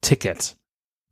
Ticket. 0.00 0.56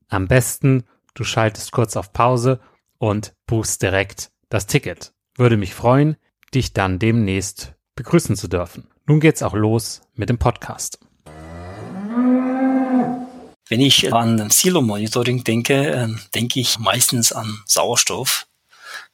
Am 0.08 0.28
besten, 0.28 0.84
du 1.14 1.24
schaltest 1.24 1.72
kurz 1.72 1.96
auf 1.96 2.12
Pause 2.12 2.60
und 2.98 3.34
buchst 3.46 3.82
direkt 3.82 4.30
das 4.48 4.66
Ticket. 4.66 5.12
Würde 5.36 5.56
mich 5.56 5.74
freuen, 5.74 6.16
dich 6.54 6.72
dann 6.72 6.98
demnächst 6.98 7.74
begrüßen 7.96 8.36
zu 8.36 8.48
dürfen. 8.48 8.88
Nun 9.06 9.20
geht's 9.20 9.42
auch 9.42 9.54
los 9.54 10.00
mit 10.14 10.28
dem 10.28 10.38
Podcast. 10.38 11.00
Wenn 13.68 13.80
ich 13.80 14.12
an 14.14 14.48
Silo-Monitoring 14.48 15.44
denke, 15.44 15.74
ähm, 15.74 16.20
denke 16.34 16.60
ich 16.60 16.78
meistens 16.78 17.32
an 17.32 17.62
Sauerstoff, 17.66 18.46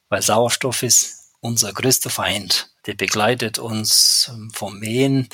weil 0.07 0.21
Sauerstoff 0.21 0.83
ist 0.83 1.33
unser 1.41 1.73
größter 1.73 2.09
Feind. 2.09 2.71
Der 2.85 2.93
begleitet 2.93 3.59
uns 3.59 4.31
ähm, 4.33 4.51
vom 4.53 4.79
Mähen 4.79 5.27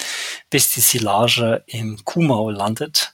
bis 0.50 0.74
die 0.74 0.80
Silage 0.80 1.64
im 1.68 2.04
Kuhmaul 2.04 2.54
landet. 2.54 3.14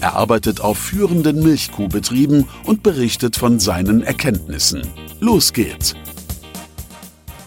Er 0.00 0.16
arbeitet 0.16 0.62
auf 0.62 0.78
führenden 0.78 1.42
Milchkuhbetrieben 1.42 2.48
und 2.64 2.82
berichtet 2.82 3.36
von 3.36 3.58
seinen 3.58 4.02
Erkenntnissen. 4.02 4.80
Los 5.20 5.52
geht's! 5.52 5.94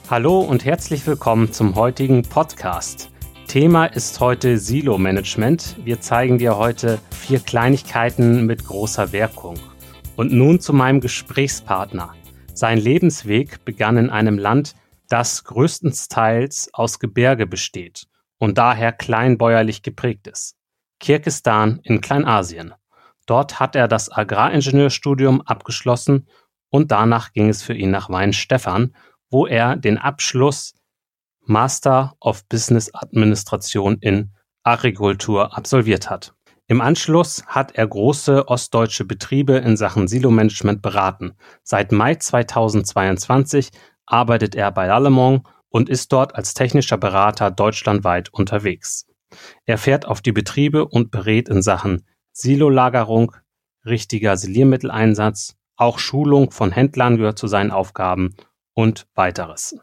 Hallo 0.08 0.42
und 0.42 0.64
herzlich 0.64 1.08
willkommen 1.08 1.52
zum 1.52 1.74
heutigen 1.74 2.22
Podcast. 2.22 3.10
Thema 3.48 3.88
ist 3.88 4.20
heute 4.20 4.60
Silo-Management. 4.60 5.78
Wir 5.84 6.00
zeigen 6.00 6.38
dir 6.38 6.56
heute 6.56 7.00
vier 7.10 7.40
Kleinigkeiten 7.40 8.46
mit 8.46 8.64
großer 8.66 9.12
Wirkung. 9.12 9.58
Und 10.16 10.32
nun 10.32 10.60
zu 10.60 10.74
meinem 10.74 11.02
Gesprächspartner. 11.02 12.14
Sein 12.54 12.78
Lebensweg 12.78 13.66
begann 13.66 13.98
in 13.98 14.12
einem 14.12 14.38
Land, 14.38 14.76
das 15.10 15.44
größtenteils 15.44 16.70
aus 16.72 17.00
Gebirge 17.00 17.48
besteht 17.48 18.06
und 18.38 18.60
daher 18.60 18.92
kleinbäuerlich 18.92 19.82
geprägt 19.82 20.28
ist. 20.28 20.56
Kirgistan 21.04 21.82
in 21.84 22.00
Kleinasien. 22.00 22.74
Dort 23.26 23.60
hat 23.60 23.76
er 23.76 23.90
das 23.90 24.10
Agraringenieurstudium 24.10 25.42
abgeschlossen 25.42 26.30
und 26.70 26.92
danach 26.92 27.34
ging 27.34 27.50
es 27.50 27.62
für 27.62 27.74
ihn 27.74 27.92
nach 27.92 28.10
Weinstefan, 28.10 28.96
wo 29.30 29.46
er 29.46 29.76
den 29.76 29.98
Abschluss 29.98 30.76
Master 31.42 32.14
of 32.22 32.48
Business 32.48 32.90
Administration 32.94 33.98
in 34.00 34.32
Agrikultur 34.64 35.58
absolviert 35.58 36.10
hat. 36.10 36.36
Im 36.68 36.80
Anschluss 36.80 37.46
hat 37.48 37.76
er 37.76 37.86
große 37.86 38.48
ostdeutsche 38.48 39.04
Betriebe 39.04 39.58
in 39.58 39.76
Sachen 39.76 40.08
Silo-Management 40.08 40.82
beraten. 40.82 41.34
Seit 41.64 41.92
Mai 41.92 42.16
2022 42.16 43.72
arbeitet 44.06 44.56
er 44.56 44.72
bei 44.72 44.90
Allemont 44.90 45.46
und 45.68 45.90
ist 45.90 46.14
dort 46.14 46.34
als 46.36 46.54
technischer 46.54 46.98
Berater 46.98 47.52
deutschlandweit 47.52 48.30
unterwegs. 48.34 49.06
Er 49.66 49.78
fährt 49.78 50.06
auf 50.06 50.22
die 50.22 50.32
Betriebe 50.32 50.86
und 50.86 51.12
berät 51.12 51.50
in 51.50 51.62
Sachen 51.62 52.06
Silolagerung, 52.32 53.36
richtiger 53.86 54.38
Siliermitteleinsatz, 54.38 55.56
auch 55.76 56.00
Schulung 56.00 56.52
von 56.52 56.72
Händlern 56.72 57.18
gehört 57.18 57.40
zu 57.40 57.48
seinen 57.48 57.72
Aufgaben 57.72 58.36
und 58.74 59.08
weiteres. 59.16 59.76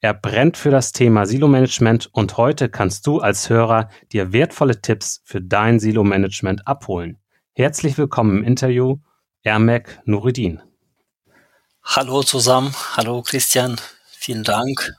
Er 0.00 0.14
brennt 0.14 0.56
für 0.56 0.70
das 0.70 0.92
Thema 0.92 1.26
Silo-Management 1.26 2.08
und 2.12 2.36
heute 2.36 2.68
kannst 2.68 3.06
du 3.06 3.20
als 3.20 3.48
Hörer 3.48 3.88
dir 4.12 4.32
wertvolle 4.32 4.82
Tipps 4.82 5.22
für 5.24 5.40
dein 5.40 5.78
Silo-Management 5.78 6.66
abholen. 6.66 7.18
Herzlich 7.54 7.96
willkommen 7.98 8.38
im 8.38 8.44
Interview, 8.44 8.98
Ermek 9.44 10.00
Nuruddin. 10.04 10.60
Hallo 11.84 12.22
zusammen, 12.22 12.74
hallo 12.96 13.22
Christian, 13.22 13.76
vielen 14.06 14.42
Dank. 14.42 14.92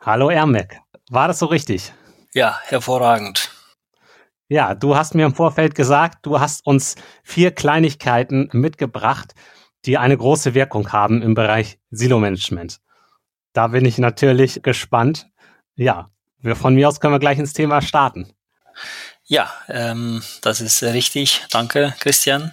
Hallo 0.00 0.28
Ermek, 0.28 0.80
war 1.08 1.28
das 1.28 1.38
so 1.38 1.46
richtig? 1.46 1.92
Ja, 2.34 2.58
hervorragend. 2.64 3.50
Ja, 4.48 4.74
du 4.74 4.96
hast 4.96 5.14
mir 5.14 5.26
im 5.26 5.34
Vorfeld 5.34 5.74
gesagt, 5.74 6.24
du 6.26 6.40
hast 6.40 6.66
uns 6.66 6.96
vier 7.22 7.52
Kleinigkeiten 7.52 8.48
mitgebracht, 8.52 9.34
die 9.84 9.98
eine 9.98 10.16
große 10.16 10.54
Wirkung 10.54 10.92
haben 10.92 11.22
im 11.22 11.34
Bereich 11.34 11.78
Silo-Management. 11.90 12.80
Da 13.52 13.68
bin 13.68 13.84
ich 13.84 13.98
natürlich 13.98 14.62
gespannt. 14.62 15.26
Ja, 15.74 16.10
wir, 16.38 16.56
von 16.56 16.74
mir 16.74 16.88
aus 16.88 17.00
können 17.00 17.14
wir 17.14 17.18
gleich 17.18 17.38
ins 17.38 17.52
Thema 17.52 17.82
starten. 17.82 18.32
Ja, 19.24 19.52
ähm, 19.68 20.22
das 20.40 20.60
ist 20.60 20.82
richtig. 20.82 21.44
Danke, 21.50 21.94
Christian. 22.00 22.52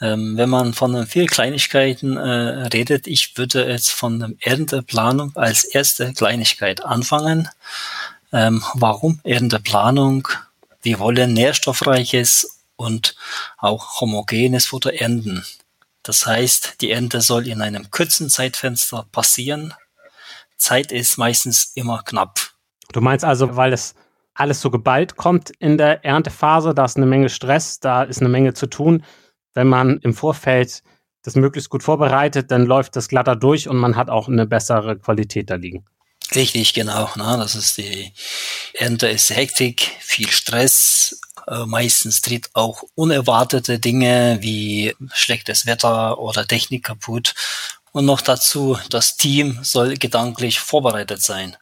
Ähm, 0.00 0.36
wenn 0.36 0.50
man 0.50 0.74
von 0.74 0.92
den 0.92 1.06
vier 1.06 1.26
Kleinigkeiten 1.26 2.16
äh, 2.16 2.66
redet, 2.68 3.06
ich 3.06 3.36
würde 3.38 3.66
jetzt 3.66 3.90
von 3.90 4.18
der 4.18 4.30
Ernteplanung 4.40 5.32
als 5.36 5.64
erste 5.64 6.12
Kleinigkeit 6.12 6.84
anfangen. 6.84 7.48
Ähm, 8.34 8.64
warum 8.74 9.20
Ernteplanung? 9.22 10.26
Wir 10.82 10.98
wollen 10.98 11.34
nährstoffreiches 11.34 12.64
und 12.74 13.14
auch 13.58 14.00
homogenes 14.00 14.66
Futter 14.66 14.92
ernten. 14.92 15.44
Das 16.02 16.26
heißt, 16.26 16.80
die 16.80 16.90
Ernte 16.90 17.20
soll 17.20 17.46
in 17.46 17.62
einem 17.62 17.92
kurzen 17.92 18.28
Zeitfenster 18.28 19.06
passieren. 19.12 19.72
Zeit 20.56 20.90
ist 20.90 21.16
meistens 21.16 21.70
immer 21.76 22.02
knapp. 22.02 22.40
Du 22.92 23.00
meinst 23.00 23.24
also, 23.24 23.54
weil 23.54 23.72
es 23.72 23.94
alles 24.34 24.60
so 24.60 24.68
geballt 24.68 25.16
kommt 25.16 25.50
in 25.60 25.78
der 25.78 26.04
Erntephase, 26.04 26.74
da 26.74 26.86
ist 26.86 26.96
eine 26.96 27.06
Menge 27.06 27.28
Stress, 27.28 27.78
da 27.78 28.02
ist 28.02 28.18
eine 28.18 28.28
Menge 28.28 28.52
zu 28.52 28.66
tun. 28.66 29.04
Wenn 29.52 29.68
man 29.68 29.98
im 29.98 30.12
Vorfeld 30.12 30.82
das 31.22 31.36
möglichst 31.36 31.70
gut 31.70 31.84
vorbereitet, 31.84 32.50
dann 32.50 32.66
läuft 32.66 32.96
das 32.96 33.06
glatter 33.06 33.36
durch 33.36 33.68
und 33.68 33.76
man 33.76 33.94
hat 33.94 34.10
auch 34.10 34.26
eine 34.26 34.44
bessere 34.44 34.98
Qualität 34.98 35.50
da 35.50 35.54
liegen. 35.54 35.86
Richtig, 36.32 36.74
genau. 36.74 37.10
Na, 37.16 37.36
das 37.36 37.54
ist 37.54 37.78
die 37.78 38.12
Ernte 38.74 39.08
ist 39.08 39.30
Hektik, 39.30 39.90
viel 40.00 40.30
Stress. 40.30 41.20
Äh, 41.46 41.66
meistens 41.66 42.22
tritt 42.22 42.50
auch 42.54 42.82
unerwartete 42.94 43.78
Dinge 43.78 44.38
wie 44.40 44.94
schlechtes 45.12 45.66
Wetter 45.66 46.18
oder 46.18 46.46
Technik 46.46 46.84
kaputt. 46.84 47.34
Und 47.92 48.06
noch 48.06 48.20
dazu, 48.22 48.78
das 48.90 49.16
Team 49.16 49.58
soll 49.62 49.96
gedanklich 49.96 50.58
vorbereitet 50.58 51.22
sein 51.22 51.56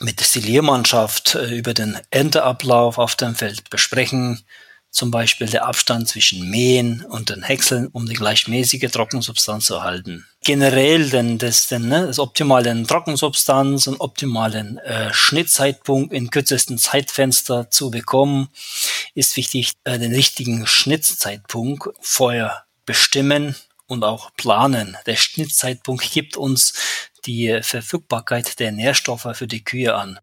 mit 0.00 0.18
der 0.20 0.26
Siliermannschaft 0.26 1.34
äh, 1.34 1.56
über 1.56 1.74
den 1.74 1.98
Ernteablauf 2.10 2.98
auf 2.98 3.16
dem 3.16 3.34
Feld 3.34 3.70
besprechen, 3.70 4.44
zum 4.94 5.10
Beispiel 5.10 5.48
der 5.48 5.66
Abstand 5.66 6.08
zwischen 6.08 6.48
Mähen 6.48 7.04
und 7.04 7.28
den 7.28 7.42
Häckseln, 7.42 7.88
um 7.88 8.06
die 8.06 8.14
gleichmäßige 8.14 8.90
Trockensubstanz 8.92 9.66
zu 9.66 9.74
erhalten. 9.74 10.24
Generell 10.44 11.10
denn 11.10 11.38
das, 11.38 11.66
denn, 11.66 11.88
ne, 11.88 12.06
das 12.06 12.20
optimalen 12.20 12.86
Trockensubstanz 12.86 13.88
und 13.88 14.00
optimalen 14.00 14.78
äh, 14.78 15.12
Schnittzeitpunkt 15.12 16.12
in 16.12 16.30
kürzesten 16.30 16.78
Zeitfenster 16.78 17.70
zu 17.70 17.90
bekommen, 17.90 18.48
ist 19.14 19.36
wichtig, 19.36 19.72
äh, 19.82 19.98
den 19.98 20.14
richtigen 20.14 20.66
Schnittzeitpunkt 20.66 21.88
vorher 22.00 22.64
bestimmen 22.86 23.56
und 23.86 24.04
auch 24.04 24.30
planen. 24.36 24.96
Der 25.06 25.16
Schnittzeitpunkt 25.16 26.08
gibt 26.12 26.36
uns 26.36 26.74
die 27.26 27.58
Verfügbarkeit 27.62 28.60
der 28.60 28.70
Nährstoffe 28.70 29.28
für 29.32 29.48
die 29.48 29.64
Kühe 29.64 29.94
an. 29.94 30.20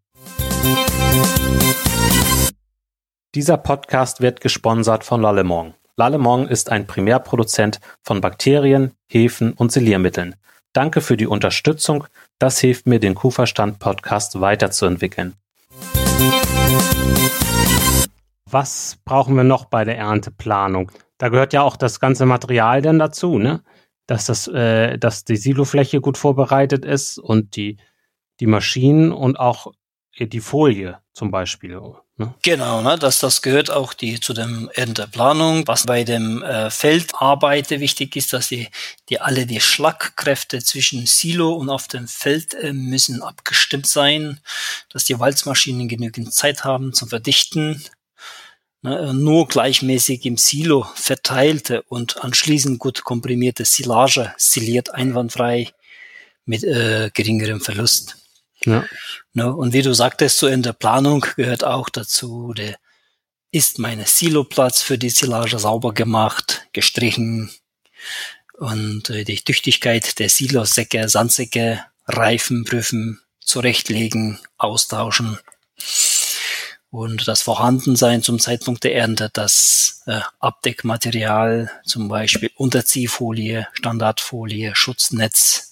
Dieser 3.34 3.56
Podcast 3.56 4.20
wird 4.20 4.42
gesponsert 4.42 5.04
von 5.04 5.22
Lallemong. 5.22 5.72
Lallemong 5.96 6.48
ist 6.48 6.70
ein 6.70 6.86
Primärproduzent 6.86 7.80
von 8.02 8.20
Bakterien, 8.20 8.92
Hefen 9.08 9.54
und 9.54 9.72
Siliermitteln. 9.72 10.34
Danke 10.74 11.00
für 11.00 11.16
die 11.16 11.26
Unterstützung. 11.26 12.06
Das 12.38 12.58
hilft 12.58 12.86
mir, 12.86 13.00
den 13.00 13.14
Kuhverstand 13.14 13.78
Podcast 13.78 14.38
weiterzuentwickeln. 14.42 15.32
Was 18.50 18.98
brauchen 19.06 19.34
wir 19.34 19.44
noch 19.44 19.64
bei 19.64 19.84
der 19.84 19.96
Ernteplanung? 19.96 20.92
Da 21.16 21.30
gehört 21.30 21.54
ja 21.54 21.62
auch 21.62 21.78
das 21.78 22.00
ganze 22.00 22.26
Material 22.26 22.82
dann 22.82 22.98
dazu, 22.98 23.38
ne? 23.38 23.62
dass, 24.06 24.26
das, 24.26 24.46
äh, 24.48 24.98
dass 24.98 25.24
die 25.24 25.36
Silofläche 25.36 26.02
gut 26.02 26.18
vorbereitet 26.18 26.84
ist 26.84 27.16
und 27.16 27.56
die, 27.56 27.78
die 28.40 28.46
Maschinen 28.46 29.10
und 29.10 29.40
auch 29.40 29.72
die 30.18 30.40
Folie 30.40 30.98
zum 31.14 31.30
Beispiel. 31.30 31.80
Ne? 32.18 32.34
Genau, 32.42 32.82
ne, 32.82 32.98
das, 32.98 33.20
das 33.20 33.40
gehört 33.40 33.70
auch 33.70 33.94
die, 33.94 34.20
zu 34.20 34.34
dem 34.34 34.70
Ernteplanung. 34.74 35.66
Was 35.66 35.86
bei 35.86 36.04
dem 36.04 36.42
äh, 36.42 36.70
Feldarbeiter 36.70 37.80
wichtig 37.80 38.16
ist, 38.16 38.32
dass 38.32 38.48
die, 38.48 38.68
die 39.08 39.20
alle 39.20 39.46
die 39.46 39.60
Schlagkräfte 39.60 40.62
zwischen 40.62 41.06
Silo 41.06 41.54
und 41.54 41.70
auf 41.70 41.88
dem 41.88 42.08
Feld 42.08 42.54
äh, 42.54 42.72
müssen 42.72 43.22
abgestimmt 43.22 43.86
sein, 43.86 44.40
dass 44.90 45.04
die 45.04 45.18
Walzmaschinen 45.18 45.88
genügend 45.88 46.34
Zeit 46.34 46.64
haben 46.64 46.92
zum 46.92 47.08
Verdichten, 47.08 47.82
ne, 48.82 49.14
nur 49.14 49.48
gleichmäßig 49.48 50.26
im 50.26 50.36
Silo 50.36 50.86
verteilte 50.94 51.82
und 51.82 52.22
anschließend 52.22 52.78
gut 52.78 53.04
komprimierte 53.04 53.64
Silage 53.64 54.34
siliert 54.36 54.92
einwandfrei 54.92 55.70
mit 56.44 56.62
äh, 56.64 57.10
geringerem 57.14 57.60
Verlust. 57.60 58.21
Ja. 58.64 58.84
Ne, 59.32 59.54
und 59.54 59.72
wie 59.72 59.82
du 59.82 59.94
sagtest, 59.94 60.38
so 60.38 60.46
in 60.46 60.62
der 60.62 60.72
Planung 60.72 61.26
gehört 61.36 61.64
auch 61.64 61.88
dazu, 61.88 62.52
der 62.54 62.76
ist 63.50 63.78
meine 63.78 64.06
Siloplatz 64.06 64.82
für 64.82 64.98
die 64.98 65.10
Silage 65.10 65.58
sauber 65.58 65.92
gemacht, 65.92 66.66
gestrichen 66.72 67.50
und 68.54 69.10
äh, 69.10 69.24
die 69.24 69.36
Tüchtigkeit 69.36 70.18
der 70.18 70.28
Silosäcke, 70.28 71.08
Sandsäcke, 71.08 71.84
Reifen 72.06 72.64
prüfen, 72.64 73.20
zurechtlegen, 73.40 74.38
austauschen 74.56 75.38
und 76.92 77.26
das 77.26 77.40
Vorhandensein 77.40 78.22
zum 78.22 78.38
Zeitpunkt 78.38 78.84
der 78.84 78.94
Ernte, 78.94 79.30
das 79.32 80.02
äh, 80.06 80.20
Abdeckmaterial, 80.40 81.70
zum 81.86 82.08
Beispiel 82.08 82.50
Unterziehfolie, 82.54 83.66
Standardfolie, 83.72 84.76
Schutznetz, 84.76 85.71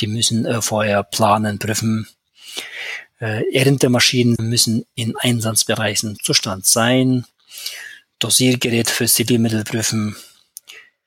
die 0.00 0.06
müssen 0.06 0.46
äh, 0.46 0.62
vorher 0.62 1.02
planen, 1.02 1.58
prüfen. 1.58 2.08
Äh, 3.20 3.42
Erntemaschinen 3.54 4.36
müssen 4.38 4.84
in 4.94 5.16
Einsatzbereichen 5.16 6.18
Zustand 6.22 6.66
sein. 6.66 7.24
Dosiergerät 8.18 8.88
für 8.88 9.08
Siliermittel 9.08 9.64
prüfen, 9.64 10.16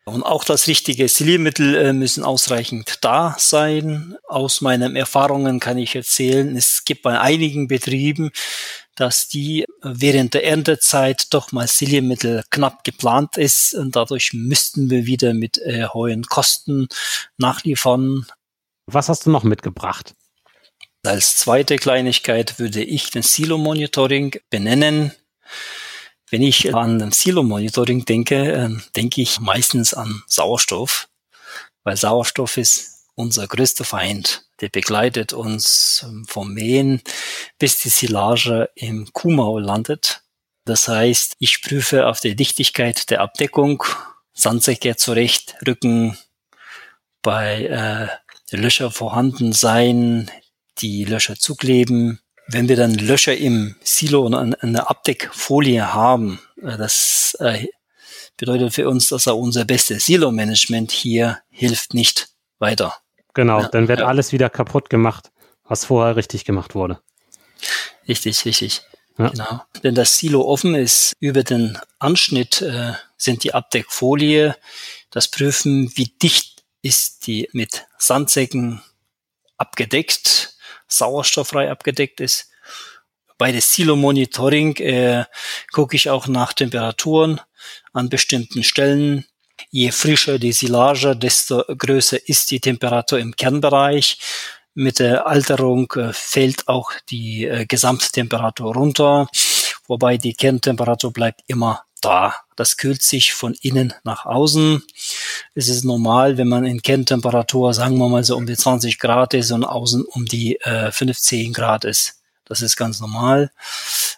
und 0.08 0.22
auch 0.22 0.44
das 0.44 0.68
richtige 0.68 1.08
Siliermittel 1.08 1.76
äh, 1.76 1.92
müssen 1.92 2.24
ausreichend 2.24 3.00
da 3.02 3.36
sein. 3.40 4.16
Aus 4.28 4.62
meinen 4.62 4.96
Erfahrungen 4.96 5.60
kann 5.60 5.80
ich 5.80 5.96
erzählen, 5.96 6.56
es 6.56 6.86
gibt 6.86 7.02
bei 7.02 7.20
einigen 7.20 7.68
Betrieben, 7.68 8.30
dass 8.96 9.28
die 9.28 9.66
während 9.82 10.34
der 10.34 10.46
Erntezeit 10.46 11.34
doch 11.34 11.52
mal 11.52 11.68
Siliermittel 11.68 12.44
knapp 12.50 12.84
geplant 12.84 13.38
ist 13.38 13.74
und 13.74 13.96
dadurch 13.96 14.32
müssten 14.34 14.90
wir 14.90 15.06
wieder 15.06 15.34
mit 15.34 15.58
äh, 15.60 15.88
hohen 15.88 16.24
Kosten 16.24 16.88
nachliefern. 17.38 18.26
Was 18.88 19.10
hast 19.10 19.26
du 19.26 19.32
noch 19.32 19.44
mitgebracht? 19.44 20.16
Als 21.04 21.38
zweite 21.38 21.76
Kleinigkeit 21.76 22.58
würde 22.58 22.84
ich 22.84 23.12
den 23.12 23.22
Silo-Monitoring 23.22 24.38
benennen. 24.50 25.12
Wenn 26.32 26.42
ich 26.42 26.74
an 26.74 27.12
Silo-Monitoring 27.12 28.06
denke, 28.06 28.36
ähm, 28.36 28.82
denke 28.96 29.22
ich 29.22 29.40
meistens 29.40 29.94
an 29.94 30.24
Sauerstoff, 30.28 31.08
weil 31.84 31.96
Sauerstoff 31.96 32.58
ist 32.58 33.06
unser 33.14 33.48
größter 33.48 33.84
Feind. 33.84 34.45
Der 34.62 34.70
begleitet 34.70 35.34
uns 35.34 36.06
ähm, 36.06 36.26
vom 36.28 36.54
Mähen 36.54 37.02
bis 37.60 37.80
die 37.80 37.90
Silage 37.90 38.70
im 38.76 39.12
Kuhmaul 39.14 39.64
landet. 39.64 40.22
Das 40.66 40.88
heißt, 40.88 41.36
ich 41.40 41.62
prüfe 41.62 42.08
auf 42.08 42.20
die 42.20 42.36
Dichtigkeit 42.36 43.10
der 43.10 43.22
Abdeckung, 43.22 43.84
Sandsäcke 44.34 44.96
zurecht, 44.96 45.56
Rücken, 45.66 46.18
bei 47.22 47.66
äh, 48.52 48.56
Löcher 48.56 48.92
vorhanden 48.92 49.54
sein, 49.54 50.30
die 50.80 51.06
Löcher 51.06 51.36
zukleben, 51.36 52.20
wenn 52.48 52.70
wir 52.70 52.76
dann 52.76 52.94
Löcher 52.94 53.36
im 53.36 53.76
Silo 53.82 54.26
und 54.26 54.36
eine 54.36 54.90
Abdeckfolie 54.90 55.94
haben, 55.94 56.40
äh, 56.62 56.78
das 56.78 57.36
äh, 57.40 57.68
bedeutet 58.38 58.74
für 58.74 58.88
uns, 58.90 59.10
dass 59.10 59.28
auch 59.28 59.38
unser 59.38 59.66
bestes 59.66 60.06
Silo-Management 60.06 60.92
hier 60.92 61.40
hilft 61.50 61.94
nicht 61.94 62.30
weiter. 62.60 62.96
Genau, 63.36 63.62
ja, 63.62 63.68
dann 63.68 63.88
wird 63.88 64.00
ja. 64.00 64.08
alles 64.08 64.32
wieder 64.32 64.50
kaputt 64.50 64.90
gemacht, 64.90 65.32
was 65.64 65.86
vorher 65.86 66.16
richtig 66.16 66.46
gemacht 66.46 66.74
wurde. 66.74 67.00
Richtig, 68.08 68.46
richtig. 68.46 68.82
Ja. 69.18 69.30
Genau. 69.30 69.62
Wenn 69.82 69.96
das 69.96 70.18
Silo 70.18 70.42
offen 70.42 70.76
ist, 70.76 71.14
über 71.20 71.44
den 71.44 71.78
Anschnitt 72.00 72.62
äh, 72.62 72.94
sind 73.18 73.44
die 73.44 73.54
Abdeckfolie, 73.54 74.56
das 75.12 75.30
Prüfen, 75.30 75.92
wie 75.96 76.12
dicht 76.22 76.64
ist 76.82 77.28
die 77.28 77.50
mit 77.52 77.86
Sandsäcken 77.98 78.82
abgedeckt, 79.58 80.56
sauerstofffrei 80.88 81.72
abgedeckt 81.72 82.20
ist. 82.20 82.50
Bei 83.38 83.52
der 83.52 83.62
Silo-Monitoring 83.62 84.76
äh, 84.78 85.26
gucke 85.72 85.96
ich 85.96 86.10
auch 86.10 86.28
nach 86.28 86.54
Temperaturen 86.54 87.42
an 87.92 88.10
bestimmten 88.10 88.64
Stellen. 88.64 89.26
Je 89.72 89.92
frischer 89.92 90.40
die 90.40 90.54
Silage, 90.54 91.16
desto 91.16 91.64
größer 91.68 92.28
ist 92.28 92.52
die 92.52 92.60
Temperatur 92.60 93.20
im 93.20 93.36
Kernbereich. 93.36 94.18
Mit 94.74 95.00
der 95.00 95.26
Alterung 95.26 95.92
äh, 95.94 96.12
fällt 96.12 96.68
auch 96.68 96.92
die 97.10 97.46
äh, 97.46 97.66
Gesamttemperatur 97.66 98.74
runter, 98.74 99.28
wobei 99.88 100.18
die 100.18 100.34
Kerntemperatur 100.34 101.14
bleibt 101.14 101.44
immer 101.48 101.86
da. 102.02 102.36
Das 102.56 102.78
kühlt 102.78 103.02
sich 103.02 103.34
von 103.34 103.56
innen 103.62 103.94
nach 104.04 104.26
außen. 104.26 104.84
ist 105.56 105.70
es 105.70 105.84
normal, 105.84 106.38
wenn 106.38 106.48
man 106.48 106.66
in 106.66 106.82
Kerntemperatur, 106.82 107.74
sagen 107.74 107.98
wir 107.98 108.10
mal 108.10 108.24
so 108.24 108.36
um 108.36 108.46
die 108.46 108.58
20 108.58 109.00
Grad 109.00 109.34
ist 109.34 109.52
und 109.52 109.64
außen 109.64 110.04
um 110.04 110.26
die 110.26 110.60
äh, 110.62 110.92
15 110.92 111.54
Grad 111.54 111.86
ist. 111.86 112.22
Das 112.46 112.62
ist 112.62 112.76
ganz 112.76 113.00
normal. 113.00 113.52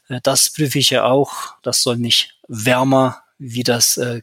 Äh, 0.10 0.20
das 0.24 0.50
prüfe 0.50 0.80
ich 0.80 0.90
ja 0.90 1.06
auch. 1.06 1.56
Das 1.62 1.82
soll 1.84 1.98
nicht 1.98 2.36
wärmer 2.48 3.24
wie 3.40 3.64
das 3.64 3.98
äh, 3.98 4.22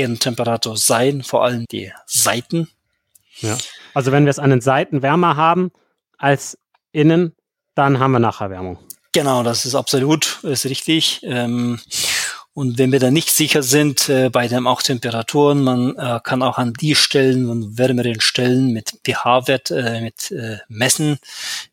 Kerntemperatur 0.00 0.78
sein, 0.78 1.22
vor 1.22 1.44
allem 1.44 1.66
die 1.70 1.92
Seiten. 2.06 2.70
Ja. 3.40 3.58
Also 3.92 4.12
wenn 4.12 4.24
wir 4.24 4.30
es 4.30 4.38
an 4.38 4.48
den 4.48 4.62
Seiten 4.62 5.02
wärmer 5.02 5.36
haben 5.36 5.72
als 6.16 6.56
innen, 6.90 7.36
dann 7.74 7.98
haben 7.98 8.12
wir 8.12 8.18
Nacherwärmung. 8.18 8.78
Genau, 9.12 9.42
das 9.42 9.66
ist 9.66 9.74
absolut, 9.74 10.42
ist 10.42 10.64
richtig. 10.64 11.20
Ähm, 11.24 11.80
und 12.54 12.78
wenn 12.78 12.92
wir 12.92 12.98
da 12.98 13.10
nicht 13.10 13.30
sicher 13.30 13.62
sind 13.62 14.08
äh, 14.08 14.30
bei 14.30 14.48
den 14.48 14.66
auch 14.66 14.80
Temperaturen, 14.80 15.62
man 15.62 15.96
äh, 15.96 16.18
kann 16.24 16.42
auch 16.42 16.56
an 16.56 16.72
die 16.72 16.94
Stellen 16.94 17.50
und 17.50 17.76
wärmeren 17.76 18.22
Stellen 18.22 18.72
mit 18.72 19.00
pH-Wert 19.04 19.70
äh, 19.70 20.00
mit 20.00 20.30
äh, 20.30 20.58
messen, 20.68 21.18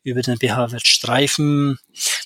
über 0.02 0.20
den 0.20 0.36
pH-Wert 0.36 0.86
streifen, 0.86 1.78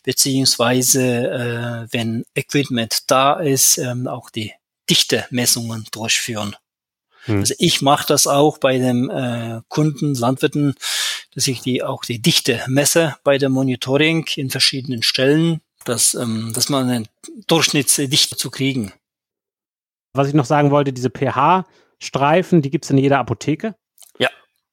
beziehungsweise 0.03 1.03
äh, 1.03 1.93
wenn 1.93 2.25
Equipment 2.35 3.11
da 3.11 3.35
ist, 3.35 3.79
ähm, 3.79 4.09
auch 4.09 4.31
die 4.31 4.53
Dichte-Messungen 4.93 5.87
durchführen. 5.91 6.55
Hm. 7.25 7.41
Also 7.41 7.55
ich 7.59 7.83
mache 7.83 8.07
das 8.07 8.27
auch 8.27 8.59
bei 8.59 8.79
dem 8.79 9.11
äh, 9.11 9.61
Kunden, 9.69 10.15
Landwirten, 10.15 10.75
dass 11.35 11.47
ich 11.47 11.61
die 11.61 11.83
auch 11.83 12.05
die 12.05 12.21
Dichte 12.21 12.63
messe 12.67 13.17
bei 13.25 13.39
dem 13.39 13.53
Monitoring 13.53 14.27
in 14.37 14.51
verschiedenen 14.51 15.03
Stellen 15.03 15.61
dass, 15.85 16.15
ähm, 16.15 16.53
dass 16.55 16.69
man 16.69 16.89
eine 16.89 17.07
Durchschnittsdichte 17.47 18.37
zu 18.37 18.51
kriegen. 18.51 18.93
Was 20.13 20.29
ich 20.29 20.35
noch 20.35 20.45
sagen 20.45 20.71
wollte, 20.71 20.93
diese 20.93 21.11
pH-Streifen, 21.11 22.63
die 22.63 22.71
gibt's 22.71 22.91
in 22.91 22.99
jeder 22.99 23.19
Apotheke. 23.19 23.75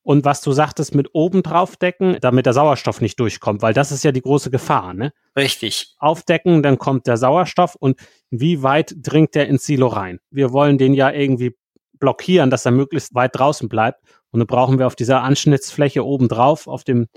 Und 0.09 0.25
was 0.25 0.41
du 0.41 0.53
sagtest 0.53 0.95
mit 0.95 1.09
oben 1.13 1.43
drauf 1.43 1.77
decken, 1.77 2.17
damit 2.19 2.47
der 2.47 2.53
Sauerstoff 2.53 2.99
nicht 2.99 3.19
durchkommt, 3.19 3.61
weil 3.61 3.75
das 3.75 3.91
ist 3.91 4.03
ja 4.03 4.11
die 4.11 4.23
große 4.23 4.49
Gefahr, 4.49 4.95
ne? 4.95 5.13
Richtig. 5.35 5.93
Aufdecken, 5.99 6.63
dann 6.63 6.79
kommt 6.79 7.05
der 7.05 7.15
Sauerstoff 7.15 7.75
und 7.75 7.99
wie 8.31 8.63
weit 8.63 8.95
dringt 8.97 9.35
der 9.35 9.47
ins 9.47 9.67
Silo 9.67 9.85
rein? 9.85 10.19
Wir 10.31 10.51
wollen 10.51 10.79
den 10.79 10.95
ja 10.95 11.11
irgendwie 11.11 11.55
blockieren, 11.99 12.49
dass 12.49 12.65
er 12.65 12.71
möglichst 12.71 13.13
weit 13.13 13.35
draußen 13.35 13.69
bleibt. 13.69 14.01
Und 14.31 14.39
dann 14.39 14.47
brauchen 14.47 14.79
wir 14.79 14.87
auf 14.87 14.95
dieser 14.95 15.21
Anschnittsfläche 15.21 16.03
oben 16.03 16.27
drauf, 16.27 16.65
auf 16.65 16.83
dem, 16.83 17.07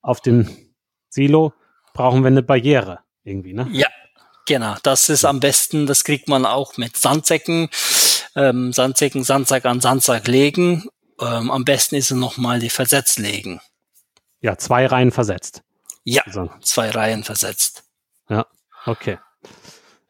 auf 0.00 0.22
dem 0.22 0.48
Silo, 1.10 1.52
brauchen 1.92 2.22
wir 2.22 2.28
eine 2.28 2.42
Barriere 2.42 3.00
irgendwie, 3.22 3.52
ne? 3.52 3.68
Ja, 3.70 3.88
genau. 4.46 4.76
Das 4.82 5.10
ist 5.10 5.26
am 5.26 5.40
besten, 5.40 5.84
das 5.84 6.04
kriegt 6.04 6.26
man 6.26 6.46
auch 6.46 6.78
mit 6.78 6.96
Sandsäcken. 6.96 7.68
Ähm, 8.34 8.72
Sandsäcken, 8.72 9.24
Sandsack 9.24 9.66
an 9.66 9.82
Sandsack 9.82 10.26
legen. 10.26 10.88
Ähm, 11.20 11.50
am 11.50 11.64
besten 11.64 11.96
ist 11.96 12.10
es 12.10 12.16
nochmal 12.16 12.58
die 12.58 12.70
Versetz 12.70 13.18
legen. 13.18 13.60
Ja, 14.40 14.56
zwei 14.56 14.86
Reihen 14.86 15.10
versetzt. 15.10 15.62
Ja, 16.04 16.22
also. 16.24 16.50
zwei 16.62 16.90
Reihen 16.90 17.24
versetzt. 17.24 17.84
Ja, 18.28 18.46
okay. 18.86 19.18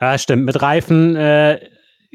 Ja, 0.00 0.16
stimmt. 0.18 0.44
Mit 0.44 0.62
Reifen 0.62 1.16
äh, 1.16 1.68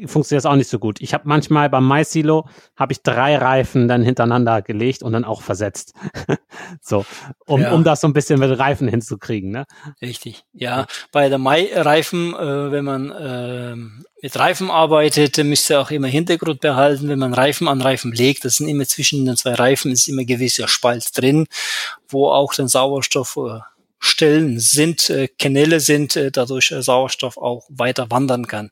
funktioniert 0.04 0.44
das 0.44 0.50
auch 0.50 0.56
nicht 0.56 0.68
so 0.68 0.78
gut. 0.78 1.00
Ich 1.00 1.14
habe 1.14 1.24
manchmal 1.26 1.70
beim 1.70 1.86
Mais-Silo 1.86 2.48
habe 2.76 2.92
ich 2.92 3.02
drei 3.02 3.36
Reifen 3.36 3.88
dann 3.88 4.02
hintereinander 4.02 4.60
gelegt 4.60 5.02
und 5.02 5.12
dann 5.12 5.24
auch 5.24 5.40
versetzt. 5.40 5.94
so, 6.82 7.06
um, 7.46 7.62
ja. 7.62 7.72
um 7.72 7.82
das 7.84 8.02
so 8.02 8.08
ein 8.08 8.12
bisschen 8.12 8.38
mit 8.38 8.58
Reifen 8.58 8.88
hinzukriegen, 8.88 9.50
ne? 9.50 9.66
Richtig. 10.02 10.44
Ja, 10.52 10.86
bei 11.12 11.28
der 11.28 11.38
Mai-Reifen, 11.38 12.34
äh, 12.34 12.70
wenn 12.70 12.84
man 12.84 13.10
äh, 13.10 13.76
mit 14.22 14.38
Reifen 14.38 14.70
arbeitet, 14.70 15.38
müsst 15.38 15.70
ihr 15.70 15.80
auch 15.80 15.90
immer 15.90 16.08
Hintergrund 16.08 16.60
behalten, 16.60 17.08
wenn 17.08 17.18
man 17.18 17.32
Reifen 17.32 17.68
an 17.68 17.80
Reifen 17.80 18.12
legt, 18.12 18.44
das 18.44 18.56
sind 18.56 18.68
immer 18.68 18.84
zwischen 18.84 19.24
den 19.24 19.36
zwei 19.36 19.54
Reifen 19.54 19.92
ist 19.92 20.08
immer 20.08 20.24
gewisser 20.24 20.68
Spalt 20.68 21.16
drin, 21.16 21.46
wo 22.08 22.28
auch 22.28 22.52
den 22.52 22.68
Sauerstoff 22.68 23.36
äh, 23.36 23.60
Stellen 23.98 24.60
sind, 24.60 25.10
äh, 25.10 25.28
Kanäle 25.38 25.80
sind, 25.80 26.16
äh, 26.16 26.30
dadurch 26.30 26.70
äh, 26.70 26.82
Sauerstoff 26.82 27.36
auch 27.38 27.64
weiter 27.68 28.10
wandern 28.10 28.46
kann. 28.46 28.70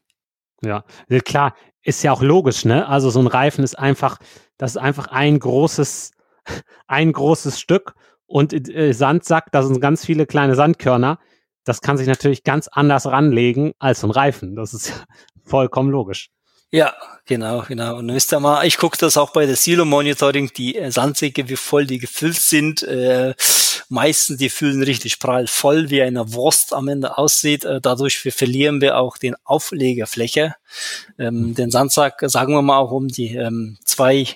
Ja, 0.65 0.85
klar, 1.21 1.55
ist 1.83 2.03
ja 2.03 2.13
auch 2.13 2.23
logisch, 2.23 2.65
ne? 2.65 2.89
Also 2.89 3.11
so 3.11 3.21
ein 3.21 3.27
Reifen 3.27 3.63
ist 3.63 3.79
einfach, 3.79 4.19
das 4.57 4.73
ist 4.73 4.77
einfach 4.79 5.09
ein 5.09 5.39
großes, 5.39 6.13
ein 6.87 7.13
großes 7.13 7.61
Stück 7.61 7.95
und 8.27 8.53
äh, 8.53 8.93
Sandsack, 8.93 9.53
da 9.53 9.63
sind 9.63 9.81
ganz 9.81 10.05
viele 10.05 10.27
kleine 10.27 10.55
Sandkörner. 10.55 11.19
Das 11.65 11.81
kann 11.81 11.97
sich 11.97 12.09
natürlich 12.09 12.45
ganz 12.45 12.69
anders 12.69 13.07
ranlegen 13.07 13.73
als 13.79 14.01
so 14.01 14.07
ein 14.07 14.11
Reifen. 14.11 14.57
Das 14.57 14.75
ist 14.75 15.07
vollkommen 15.45 15.91
logisch. 15.91 16.31
Ja, 16.71 16.93
genau, 17.25 17.63
genau. 17.69 17.99
Und 17.99 18.13
wisst 18.13 18.33
ihr 18.33 18.41
mal, 18.41 18.67
ich 18.67 18.79
gucke 18.79 18.99
das 18.99 19.17
auch 19.17 19.31
bei 19.31 19.47
der 19.47 19.55
Silo 19.55 19.85
Monitoring, 19.85 20.51
die 20.57 20.77
äh, 20.77 20.91
Sandsäcke, 20.91 21.49
wie 21.49 21.57
voll 21.57 21.87
die 21.87 21.99
gefüllt 21.99 22.37
sind. 22.37 22.83
Äh, 22.83 23.35
meistens 23.89 24.39
die 24.39 24.51
fühlen 24.51 24.83
richtig 24.83 25.19
prall 25.19 25.47
voll, 25.47 25.91
wie 25.91 26.03
eine 26.03 26.33
Wurst 26.33 26.73
am 26.73 26.89
Ende 26.89 27.19
aussieht. 27.19 27.65
Äh, 27.65 27.81
dadurch 27.81 28.19
verlieren 28.19 28.81
wir 28.81 28.99
auch 28.99 29.19
den 29.19 29.35
Auflegerfläche. 29.45 30.55
Ähm, 31.19 31.55
den 31.55 31.71
Sandsack, 31.71 32.23
sagen 32.27 32.55
wir 32.55 32.63
mal, 32.63 32.79
auch 32.79 32.93
um 32.93 33.09
die 33.09 33.35
ähm, 33.35 33.79
zwei 33.85 34.27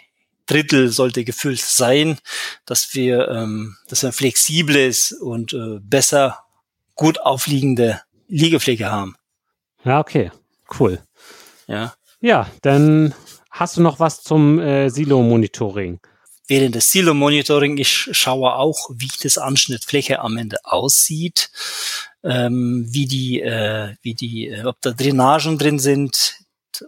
Drittel 0.47 0.88
sollte 0.88 1.25
gefüllt 1.25 1.61
sein, 1.61 2.19
dass 2.64 2.95
wir, 2.95 3.28
ähm, 3.28 3.76
dass 3.88 4.02
er 4.02 4.12
flexibel 4.12 4.76
ist 4.76 5.12
und 5.12 5.52
äh, 5.52 5.78
besser 5.81 6.45
gut 6.95 7.21
aufliegende 7.21 8.00
Liegefläche 8.28 8.90
haben. 8.90 9.17
Ja, 9.85 10.00
okay, 10.00 10.33
cool. 10.78 10.99
Ja. 11.67 11.95
Ja, 12.21 12.49
dann 12.62 13.14
hast 13.50 13.76
du 13.76 13.83
noch 13.83 14.00
was 14.00 14.23
zum 14.23 14.59
äh, 14.59 14.88
Silo-Monitoring? 14.88 16.00
Während 16.49 16.75
des 16.75 16.90
Silo-Monitoring, 16.90 17.76
ich 17.76 18.09
schaue 18.12 18.55
auch, 18.55 18.90
wie 18.95 19.11
das 19.23 19.37
Anschnittfläche 19.37 20.21
am 20.21 20.38
Ende 20.38 20.57
aussieht, 20.64 21.50
ähm, 22.25 22.87
wie 22.88 23.07
die, 23.07 23.40
äh, 23.43 23.95
wie 24.00 24.14
die, 24.14 24.49
äh, 24.49 24.64
ob 24.64 24.81
da 24.81 24.93
Drainagen 24.93 25.59
drin 25.59 25.78
sind, 25.78 26.37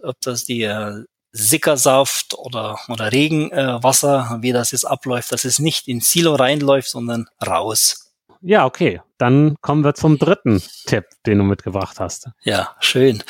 ob 0.03 0.19
das 0.21 0.45
die 0.45 0.63
äh, 0.63 1.03
Sickersaft 1.31 2.33
oder, 2.33 2.79
oder 2.89 3.11
Regenwasser, 3.11 4.37
äh, 4.39 4.41
wie 4.41 4.51
das 4.51 4.71
jetzt 4.71 4.85
abläuft, 4.85 5.31
dass 5.31 5.45
es 5.45 5.59
nicht 5.59 5.87
ins 5.87 6.11
Silo 6.11 6.35
reinläuft, 6.35 6.89
sondern 6.89 7.27
raus. 7.45 8.11
Ja, 8.41 8.65
okay. 8.65 9.01
Dann 9.19 9.55
kommen 9.61 9.83
wir 9.83 9.93
zum 9.93 10.17
dritten 10.17 10.63
Tipp, 10.87 11.05
den 11.27 11.37
du 11.37 11.43
mitgebracht 11.43 11.99
hast. 11.99 12.27
Ja, 12.43 12.75
schön. 12.79 13.23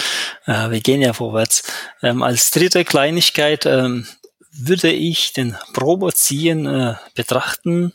Äh, 0.46 0.72
wir 0.72 0.80
gehen 0.80 1.02
ja 1.02 1.12
vorwärts. 1.12 1.64
Ähm, 2.02 2.24
als 2.24 2.52
dritte 2.52 2.86
Kleinigkeit 2.86 3.66
ähm, 3.66 4.08
würde 4.52 4.92
ich 4.92 5.34
den 5.34 5.58
Probeziehen 5.74 6.66
äh, 6.66 6.96
betrachten. 7.16 7.94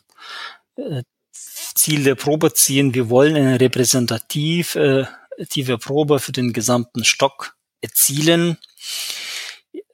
Äh, 0.77 1.03
Ziel 1.33 2.05
der 2.05 2.15
Probeziehen, 2.15 2.95
wir 2.95 3.11
wollen 3.11 3.37
eine 3.37 3.61
repräsentative 3.61 5.09
äh, 5.39 5.77
Probe 5.77 6.19
für 6.19 6.33
den 6.33 6.53
gesamten 6.53 7.05
Stock 7.05 7.57
erzielen. 7.81 8.57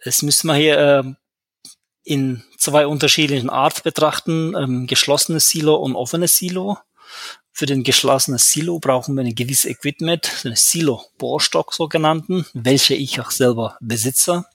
Es 0.01 0.23
müssen 0.23 0.47
wir 0.47 0.55
hier 0.55 0.79
äh, 0.79 1.03
in 2.05 2.45
zwei 2.59 2.87
unterschiedlichen 2.87 3.51
Art 3.51 3.83
betrachten, 3.83 4.55
ähm, 4.57 4.87
geschlossenes 4.87 5.49
Silo 5.49 5.77
und 5.77 5.97
offenes 5.97 6.37
Silo. 6.37 6.79
Für 7.51 7.67
den 7.67 7.83
geschlossenen 7.83 8.39
Silo 8.39 8.79
brauchen 8.79 9.15
wir 9.15 9.25
ein 9.25 9.35
gewisses 9.35 9.67
Equipment, 9.67 10.31
einen 10.45 10.57
Silo-Bohrstock 10.57 11.75
sogenannten, 11.75 12.47
welche 12.55 12.95
ich 12.95 13.21
auch 13.21 13.31
selber 13.31 13.77
besitze 13.81 14.47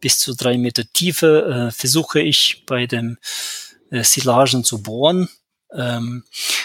bis 0.00 0.18
zu 0.18 0.34
drei 0.34 0.58
Meter 0.58 0.84
Tiefe 0.92 1.68
äh, 1.68 1.70
versuche 1.70 2.20
ich 2.20 2.64
bei 2.66 2.86
den 2.86 3.18
äh, 3.90 4.02
Silagen 4.02 4.64
zu 4.64 4.82
bohren. 4.82 5.28
Ähm, 5.72 6.24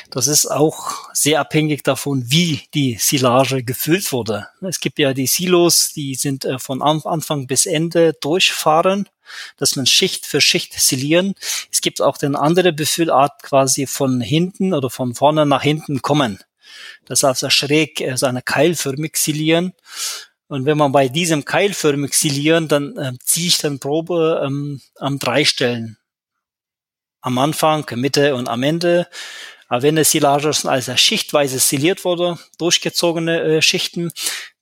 das 0.10 0.28
ist 0.28 0.46
auch 0.46 1.10
sehr 1.14 1.40
abhängig 1.40 1.84
davon, 1.84 2.24
wie 2.28 2.62
die 2.74 2.98
Silage 3.00 3.64
gefüllt 3.64 4.12
wurde. 4.12 4.48
Es 4.62 4.80
gibt 4.80 5.00
ja 5.00 5.14
die 5.14 5.28
Silos, 5.28 5.94
die 5.94 6.16
sind 6.16 6.46
äh, 6.46 6.60
von 6.60 6.82
Anfang 6.82 7.48
bis 7.48 7.66
Ende 7.66 8.14
durchfahren, 8.14 9.10
dass 9.58 9.76
man 9.76 9.86
Schicht 9.86 10.26
für 10.26 10.42
Schicht 10.42 10.80
silieren. 10.80 11.36
Es 11.72 11.82
gibt 11.82 12.02
auch 12.02 12.18
den 12.18 12.36
andere 12.36 12.74
Befüllart 12.74 13.44
quasi 13.44 13.88
von 13.88 14.22
hinten 14.22 14.74
oder 14.74 14.90
von 14.90 15.16
vorne 15.16 15.46
nach 15.46 15.64
hinten 15.64 16.02
kommen. 16.02 16.40
Das 17.06 17.24
heißt, 17.24 17.52
schräg, 17.52 18.02
also 18.02 18.26
eine 18.26 18.42
keilförmig 18.42 19.18
silieren. 19.18 19.74
Und 20.52 20.66
wenn 20.66 20.78
man 20.78 20.92
bei 20.92 21.08
diesem 21.08 21.46
keilförmig 21.46 22.14
silieren, 22.14 22.68
dann 22.68 22.98
äh, 22.98 23.14
ziehe 23.24 23.48
ich 23.48 23.60
dann 23.60 23.80
Probe 23.80 24.44
ähm, 24.46 24.82
an 24.98 25.18
drei 25.18 25.46
Stellen. 25.46 25.98
Am 27.22 27.38
Anfang, 27.38 27.86
Mitte 27.96 28.36
und 28.36 28.50
am 28.50 28.62
Ende. 28.62 29.08
Aber 29.70 29.84
wenn 29.84 29.96
das 29.96 30.12
Silage 30.12 30.52
schon 30.52 30.70
als 30.70 30.92
schichtweise 31.00 31.58
siliert 31.58 32.04
wurde, 32.04 32.38
durchgezogene 32.58 33.42
äh, 33.42 33.62
Schichten, 33.62 34.12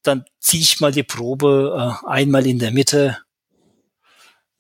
dann 0.04 0.26
ziehe 0.40 0.62
ich 0.62 0.80
mal 0.80 0.92
die 0.92 1.02
Probe 1.02 1.98
äh, 2.04 2.08
einmal 2.08 2.46
in 2.46 2.60
der 2.60 2.70
Mitte. 2.70 3.18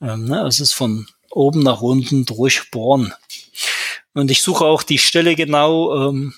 Ähm, 0.02 0.26
ne, 0.26 0.48
es 0.48 0.60
ist 0.60 0.74
von 0.74 1.06
oben 1.30 1.62
nach 1.62 1.82
unten 1.82 2.26
durchbohren. 2.26 3.14
Und 4.16 4.32
ich 4.32 4.42
suche 4.42 4.66
auch 4.66 4.82
die 4.82 4.98
Stelle 4.98 5.36
genau, 5.36 6.10
ähm, 6.10 6.34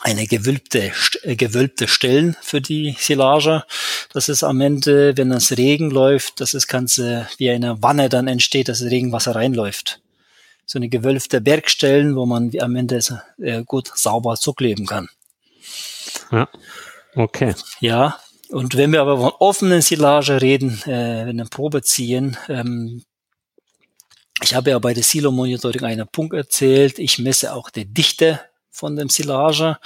eine 0.00 0.26
gewölbte, 0.26 0.92
äh, 1.22 1.36
gewölbte 1.36 1.88
Stellen 1.88 2.36
für 2.40 2.60
die 2.60 2.96
Silage, 2.98 3.64
dass 4.12 4.28
es 4.28 4.42
am 4.42 4.60
Ende, 4.60 5.16
wenn 5.16 5.30
das 5.30 5.56
Regen 5.56 5.90
läuft, 5.90 6.40
dass 6.40 6.52
das 6.52 6.66
Ganze 6.66 7.28
wie 7.38 7.50
eine 7.50 7.82
Wanne 7.82 8.08
dann 8.08 8.28
entsteht, 8.28 8.68
dass 8.68 8.80
das 8.80 8.90
Regenwasser 8.90 9.34
reinläuft. 9.34 10.00
So 10.66 10.78
eine 10.78 10.88
gewölfte 10.88 11.40
Bergstellen, 11.40 12.14
wo 12.14 12.26
man 12.26 12.50
am 12.60 12.76
Ende 12.76 13.00
äh, 13.38 13.62
gut 13.64 13.90
sauber 13.94 14.36
zukleben 14.36 14.86
kann. 14.86 15.08
Ja, 16.30 16.48
okay. 17.14 17.54
Ja, 17.80 18.18
und 18.50 18.76
wenn 18.76 18.92
wir 18.92 19.02
aber 19.02 19.18
von 19.18 19.32
offenen 19.38 19.82
Silage 19.82 20.40
reden, 20.40 20.80
äh, 20.84 21.26
wenn 21.26 21.36
wir 21.36 21.42
eine 21.42 21.46
Probe 21.46 21.82
ziehen, 21.82 22.36
ähm, 22.48 23.02
ich 24.42 24.54
habe 24.54 24.70
ja 24.70 24.78
bei 24.78 24.94
der 24.94 25.02
Silo-Monitoring 25.02 25.84
einen 25.84 26.06
Punkt 26.06 26.34
erzählt, 26.34 26.98
ich 26.98 27.18
messe 27.18 27.52
auch 27.52 27.70
die 27.70 27.86
Dichte 27.86 28.40
von 28.70 28.96
dem 28.96 29.08
Silage. 29.08 29.78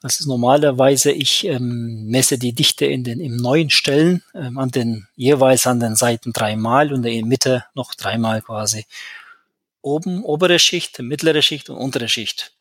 Das 0.00 0.20
ist 0.20 0.26
normalerweise, 0.26 1.12
ich 1.12 1.44
ähm, 1.46 2.06
messe 2.06 2.38
die 2.38 2.52
Dichte 2.52 2.86
in 2.86 3.04
den 3.04 3.20
im 3.20 3.36
neuen 3.36 3.70
Stellen, 3.70 4.22
ähm, 4.34 4.58
an 4.58 4.70
den 4.70 5.08
jeweils 5.16 5.66
an 5.66 5.80
den 5.80 5.96
Seiten 5.96 6.32
dreimal 6.32 6.92
und 6.92 7.04
in 7.04 7.14
der 7.14 7.26
Mitte 7.26 7.64
noch 7.74 7.94
dreimal 7.94 8.42
quasi. 8.42 8.86
Oben 9.82 10.24
obere 10.24 10.58
Schicht, 10.58 10.98
mittlere 10.98 11.42
Schicht 11.42 11.70
und 11.70 11.76
untere 11.76 12.08
Schicht. 12.08 12.52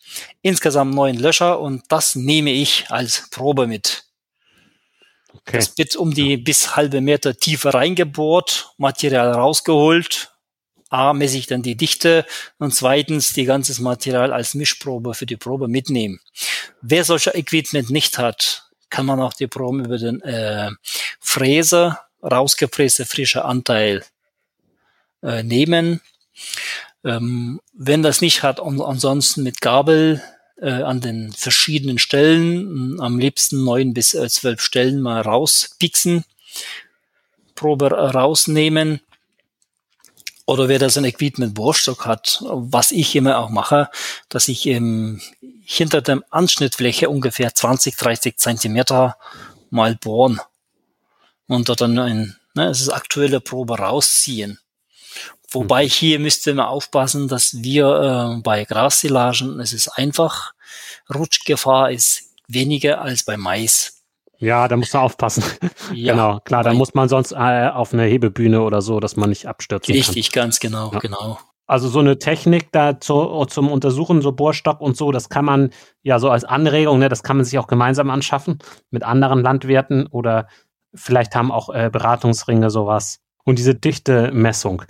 Insgesamt 0.42 0.94
neun 0.94 1.18
Löcher 1.18 1.60
und 1.60 1.84
das 1.90 2.16
nehme 2.16 2.52
ich 2.52 2.86
als 2.90 3.30
Probe 3.32 3.68
mit. 3.68 4.06
Okay. 5.34 5.58
Das 5.58 5.78
wird 5.78 5.96
um 5.96 6.14
die 6.14 6.38
bis 6.38 6.76
halbe 6.76 7.02
Meter 7.02 7.36
Tiefe 7.36 7.74
reingebohrt, 7.74 8.74
Material 8.78 9.32
rausgeholt, 9.32 10.35
A, 10.96 11.14
messe 11.14 11.38
ich 11.38 11.46
dann 11.46 11.62
die 11.62 11.76
Dichte 11.76 12.26
und 12.58 12.74
zweitens 12.74 13.34
die 13.34 13.44
ganzes 13.44 13.80
Material 13.80 14.32
als 14.32 14.56
Mischprobe 14.56 15.14
für 15.14 15.26
die 15.26 15.36
Probe 15.36 15.68
mitnehmen. 15.68 16.22
Wer 16.82 17.04
solche 17.04 17.32
Equipment 17.32 17.90
nicht 17.90 18.18
hat, 18.18 18.70
kann 18.90 19.06
man 19.06 19.20
auch 19.20 19.34
die 19.34 19.48
Proben 19.48 19.84
über 19.84 19.98
den 19.98 20.22
äh, 20.22 20.70
Fräser, 21.20 22.00
rausgefräste 22.24 23.06
frische 23.06 23.44
Anteil 23.44 24.06
äh, 25.22 25.44
nehmen. 25.44 26.00
Ähm, 27.04 27.60
wenn 27.74 28.02
das 28.02 28.22
nicht 28.22 28.42
hat, 28.42 28.62
und 28.62 28.82
ansonsten 28.82 29.44
mit 29.44 29.60
Gabel 29.60 30.24
äh, 30.62 30.70
an 30.70 31.02
den 31.02 31.34
verschiedenen 31.34 32.00
Stellen, 32.00 33.02
am 33.02 33.20
liebsten 33.20 33.66
neun 33.66 33.94
bis 33.94 34.14
äh, 34.14 34.30
zwölf 34.30 34.62
Stellen 34.62 35.02
mal 35.02 35.22
rauspixen, 35.22 36.24
Probe 37.54 37.92
rausnehmen 37.92 39.02
oder 40.46 40.70
wer 40.70 40.80
das 40.80 40.98
ein 40.98 41.06
Equipment 41.06 41.56
Bohrstock 41.56 42.06
hat, 42.06 42.44
was 42.44 42.92
ich 42.92 43.16
immer 43.16 43.40
auch 43.40 43.50
mache, 43.50 43.90
dass 44.30 44.48
ich 44.48 44.68
ähm, 44.68 45.22
hinter 45.66 46.02
dem 46.02 46.24
Anschnittfläche 46.30 47.10
ungefähr 47.10 47.54
20, 47.54 47.96
30 47.96 48.38
Zentimeter 48.38 49.18
mal 49.72 49.96
bohren 49.96 50.40
und 51.48 51.70
dort 51.70 51.82
dann 51.82 51.98
ein, 51.98 52.38
ne, 52.54 52.68
es 52.68 52.82
ist 52.82 52.90
aktuelle 52.90 53.42
Probe 53.42 53.80
rausziehen. 53.80 54.60
Wobei 55.50 55.86
mhm. 55.86 55.90
hier 55.90 56.20
müsste 56.20 56.54
man 56.54 56.68
aufpassen, 56.68 57.28
dass 57.28 57.64
wir 57.64 58.38
äh, 58.38 58.42
bei 58.42 58.66
Grassilagen, 58.66 59.60
es 59.60 59.74
ist 59.74 59.88
einfach, 59.90 60.54
Rutschgefahr 61.14 61.92
ist 61.92 62.24
weniger 62.48 63.02
als 63.02 63.24
bei 63.24 63.38
Mais. 63.38 63.95
Ja, 64.40 64.68
da 64.68 64.78
muss 64.78 64.94
man 64.94 65.04
aufpassen. 65.04 65.44
Ja, 65.94 66.14
genau, 66.14 66.40
klar, 66.40 66.64
da 66.64 66.74
muss 66.74 66.96
man 66.96 67.10
sonst 67.10 67.32
äh, 67.32 67.70
auf 67.70 67.94
eine 67.94 68.04
Hebebühne 68.04 68.64
oder 68.64 68.82
so, 68.82 69.00
dass 69.00 69.16
man 69.16 69.30
nicht 69.30 69.48
abstürzen 69.48 69.94
Richtig, 69.94 70.32
kann. 70.32 70.44
ganz 70.46 70.60
genau, 70.60 70.92
ja. 70.92 71.00
genau. 71.00 71.38
Also 71.68 71.90
so 71.90 72.00
eine 72.00 72.18
Technik 72.18 72.72
da 72.72 73.00
zu, 73.00 73.46
zum 73.46 73.72
Untersuchen, 73.72 74.22
so 74.22 74.32
Bohrstock 74.32 74.82
und 74.82 74.98
so, 74.98 75.12
das 75.12 75.30
kann 75.30 75.46
man 75.46 75.70
ja 76.02 76.18
so 76.18 76.30
als 76.32 76.44
Anregung, 76.44 77.00
ne, 77.00 77.08
das 77.08 77.22
kann 77.22 77.38
man 77.38 77.46
sich 77.46 77.60
auch 77.60 77.68
gemeinsam 77.68 78.10
anschaffen 78.10 78.60
mit 78.90 79.04
anderen 79.04 79.42
Landwirten 79.42 80.08
oder 80.08 80.48
vielleicht 80.96 81.36
haben 81.36 81.52
auch 81.52 81.70
äh, 81.70 81.90
Beratungsringe 81.92 82.70
sowas. 82.70 83.20
Und 83.44 83.60
diese 83.60 83.76
dichte 83.76 84.32
Messung, 84.32 84.84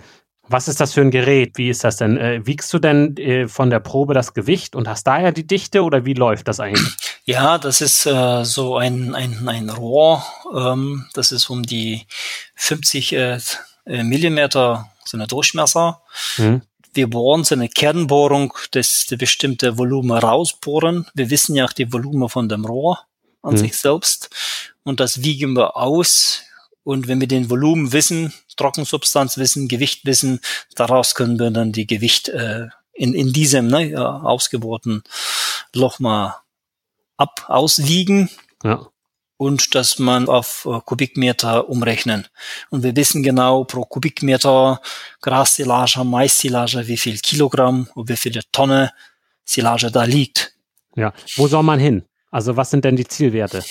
was 0.48 0.68
ist 0.68 0.80
das 0.80 0.92
für 0.92 1.00
ein 1.00 1.10
Gerät? 1.10 1.58
Wie 1.58 1.68
ist 1.68 1.84
das 1.84 1.96
denn? 1.96 2.16
Äh, 2.16 2.46
wiegst 2.46 2.72
du 2.72 2.78
denn 2.78 3.16
äh, 3.16 3.48
von 3.48 3.70
der 3.70 3.80
Probe 3.80 4.14
das 4.14 4.32
Gewicht 4.32 4.76
und 4.76 4.88
hast 4.88 5.04
daher 5.04 5.32
die 5.32 5.46
Dichte 5.46 5.82
oder 5.82 6.04
wie 6.04 6.14
läuft 6.14 6.48
das 6.48 6.60
eigentlich? 6.60 7.05
Ja, 7.28 7.58
das 7.58 7.80
ist 7.80 8.06
äh, 8.06 8.44
so 8.44 8.76
ein, 8.76 9.16
ein, 9.16 9.48
ein 9.48 9.68
Rohr. 9.68 10.24
Ähm, 10.54 11.06
das 11.12 11.32
ist 11.32 11.50
um 11.50 11.64
die 11.64 12.06
50 12.54 13.12
äh, 13.12 13.38
äh, 13.84 14.02
Millimeter, 14.04 14.88
so 15.04 15.16
eine 15.16 15.26
Durchmesser. 15.26 16.02
Mhm. 16.36 16.62
Wir 16.94 17.10
bohren 17.10 17.42
so 17.42 17.56
eine 17.56 17.68
Kernbohrung, 17.68 18.54
das 18.70 19.06
die 19.06 19.16
bestimmte 19.16 19.76
Volumen 19.76 20.16
rausbohren. 20.16 21.08
Wir 21.14 21.28
wissen 21.28 21.56
ja 21.56 21.64
auch 21.64 21.72
die 21.72 21.92
Volumen 21.92 22.28
von 22.28 22.48
dem 22.48 22.64
Rohr 22.64 23.00
an 23.42 23.54
mhm. 23.54 23.58
sich 23.58 23.76
selbst. 23.76 24.30
Und 24.84 25.00
das 25.00 25.24
wiegen 25.24 25.54
wir 25.54 25.76
aus. 25.76 26.42
Und 26.84 27.08
wenn 27.08 27.20
wir 27.20 27.26
den 27.26 27.50
Volumen 27.50 27.90
wissen, 27.90 28.32
Trockensubstanz 28.56 29.36
wissen, 29.36 29.66
Gewicht 29.66 30.06
wissen, 30.06 30.40
daraus 30.76 31.16
können 31.16 31.40
wir 31.40 31.50
dann 31.50 31.72
die 31.72 31.88
Gewicht 31.88 32.28
äh, 32.28 32.68
in, 32.92 33.14
in 33.14 33.32
diesem 33.32 33.66
ne, 33.66 33.98
ausgebohrten 33.98 35.02
Loch 35.74 35.98
mal 35.98 36.36
ab 37.16 37.44
auswiegen. 37.48 38.30
Ja. 38.62 38.86
Und 39.38 39.74
dass 39.74 39.98
man 39.98 40.28
auf 40.28 40.66
äh, 40.70 40.80
Kubikmeter 40.82 41.68
umrechnen. 41.68 42.26
Und 42.70 42.82
wir 42.82 42.96
wissen 42.96 43.22
genau 43.22 43.64
pro 43.64 43.82
Kubikmeter 43.82 44.80
Grassilage, 45.20 46.02
Maissilage, 46.04 46.86
wie 46.88 46.96
viel 46.96 47.18
Kilogramm 47.18 47.88
und 47.94 48.08
wie 48.08 48.16
viele 48.16 48.40
Tonne 48.50 48.92
Silage 49.44 49.90
da 49.90 50.04
liegt. 50.04 50.54
Ja, 50.94 51.12
wo 51.36 51.48
soll 51.48 51.62
man 51.62 51.78
hin? 51.78 52.04
Also 52.30 52.56
was 52.56 52.70
sind 52.70 52.84
denn 52.84 52.96
die 52.96 53.06
Zielwerte? 53.06 53.62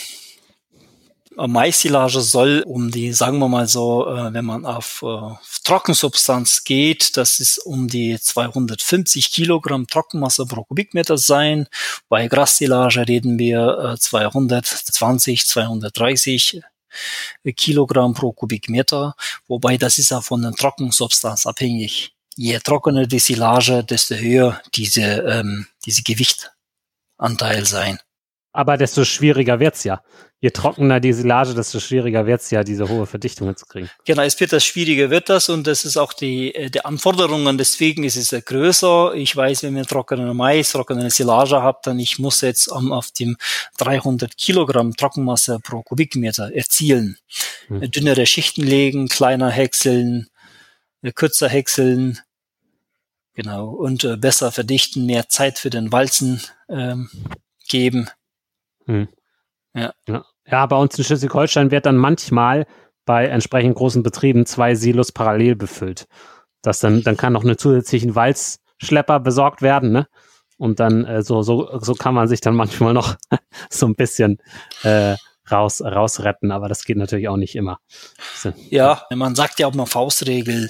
Maissilage 1.38 2.22
soll 2.22 2.64
um 2.66 2.92
die, 2.92 3.14
sagen 3.14 3.40
wir 3.40 3.48
mal 3.48 3.68
so, 3.68 4.08
äh, 4.08 4.34
wenn 4.34 4.46
man 4.46 4.66
auf 4.66 5.04
äh, 5.04 5.36
Trockensubstanz 5.64 6.64
geht, 6.64 7.18
das 7.18 7.40
ist 7.40 7.58
um 7.60 7.88
die 7.88 8.20
250 8.20 9.32
Kilogramm 9.32 9.88
Trockenmasse 9.88 10.46
pro 10.46 10.64
Kubikmeter 10.64 11.18
sein. 11.18 11.68
Bei 12.10 12.28
Grassilage 12.28 13.08
reden 13.08 13.38
wir 13.40 13.96
220, 14.00 15.46
230 15.46 16.62
Kilogramm 17.56 18.14
pro 18.14 18.32
Kubikmeter, 18.32 19.16
wobei 19.48 19.78
das 19.78 19.98
ist 19.98 20.12
auch 20.12 20.24
von 20.24 20.42
der 20.42 20.54
Trockensubstanz 20.54 21.46
abhängig. 21.46 22.16
Je 22.36 22.60
trockener 22.60 23.08
die 23.08 23.20
Silage, 23.20 23.84
desto 23.84 24.16
höher 24.16 24.62
diese, 24.74 25.02
ähm, 25.02 25.68
diese 25.86 26.04
Gewichtanteil 26.04 27.66
sein. 27.66 28.00
Aber 28.56 28.78
desto 28.78 29.04
schwieriger 29.04 29.60
wird's 29.60 29.84
ja 29.84 30.02
je 30.46 30.52
trockener 30.52 31.00
die 31.00 31.12
Silage, 31.12 31.56
desto 31.56 31.80
schwieriger 31.80 32.28
wird 32.28 32.42
es 32.42 32.52
ja, 32.52 32.64
diese 32.64 32.88
hohe 32.88 33.08
Verdichtung 33.08 33.56
zu 33.56 33.66
kriegen. 33.66 33.90
Genau, 34.06 34.22
es 34.22 34.40
wird 34.40 34.54
das 34.54 34.64
schwieriger 34.64 35.10
wird 35.10 35.28
das 35.28 35.50
und 35.50 35.66
das 35.66 35.86
ist 35.86 35.98
auch 35.98 36.14
die, 36.14 36.54
äh, 36.54 36.70
die 36.70 36.86
Anforderungen, 36.86 37.58
deswegen 37.58 38.04
ist 38.04 38.16
es 38.16 38.46
größer. 38.46 39.16
Ich 39.16 39.36
weiß, 39.36 39.64
wenn 39.64 39.76
ihr 39.76 39.86
trockenen 39.86 40.38
Mais, 40.38 40.72
trockene 40.72 41.10
Silage 41.10 41.64
habt, 41.64 41.88
dann 41.88 41.98
ich 41.98 42.20
muss 42.20 42.42
jetzt 42.42 42.68
um, 42.68 42.92
auf 42.92 43.10
dem 43.12 43.38
300 43.78 44.38
Kilogramm 44.38 44.96
Trockenmasse 44.96 45.60
pro 45.64 45.82
Kubikmeter 45.82 46.54
erzielen. 46.54 47.18
Hm. 47.68 47.90
Dünnere 47.90 48.28
Schichten 48.28 48.62
legen, 48.62 49.08
kleiner 49.08 49.50
häckseln, 49.50 50.28
äh, 51.02 51.12
kürzer 51.12 51.50
häckseln, 51.50 52.20
genau, 53.34 53.70
und 53.70 54.04
äh, 54.04 54.16
besser 54.16 54.52
verdichten, 54.52 55.08
mehr 55.08 55.28
Zeit 55.28 55.58
für 55.58 55.72
den 55.72 55.92
Walzen 55.92 56.42
ähm, 56.70 57.10
geben. 57.68 58.10
Hm. 58.86 59.08
Ja. 59.74 59.94
ja. 60.08 60.26
Ja, 60.48 60.66
bei 60.68 60.76
uns 60.76 60.98
in 60.98 61.04
Schleswig-Holstein 61.04 61.72
wird 61.72 61.86
dann 61.86 61.98
manchmal 61.98 62.68
bei 63.06 63.28
entsprechend 63.28 63.76
großen 63.76 64.04
Betrieben 64.04 64.46
zwei 64.46 64.76
Silos 64.76 65.12
parallel 65.12 65.56
befüllt. 65.56 66.08
Das 66.62 66.80
dann, 66.80 67.04
dann 67.04 67.18
kann 67.18 67.34
noch 67.34 67.44
eine 67.44 67.58
zusätzlichen 67.58 68.16
Walzschlepper 68.16 69.20
besorgt 69.20 69.62
werden, 69.62 69.92
ne? 69.92 70.08
Und 70.58 70.80
dann 70.80 71.04
äh, 71.06 71.22
so, 71.22 71.42
so, 71.42 71.80
so 71.80 71.94
kann 71.96 72.14
man 72.14 72.28
sich 72.28 72.42
dann 72.42 72.56
manchmal 72.56 72.94
noch 72.94 73.16
so 73.70 73.88
ein 73.88 73.96
bisschen 73.96 74.38
äh, 74.84 75.16
raus, 75.52 75.82
rausretten, 75.82 76.52
aber 76.52 76.70
das 76.70 76.86
geht 76.86 76.98
natürlich 76.98 77.28
auch 77.28 77.38
nicht 77.38 77.56
immer. 77.56 77.80
So. 78.36 78.54
Ja, 78.70 79.04
man 79.14 79.36
sagt 79.36 79.60
ja 79.60 79.68
auch 79.68 79.74
mal 79.74 79.86
Faustregel, 79.86 80.70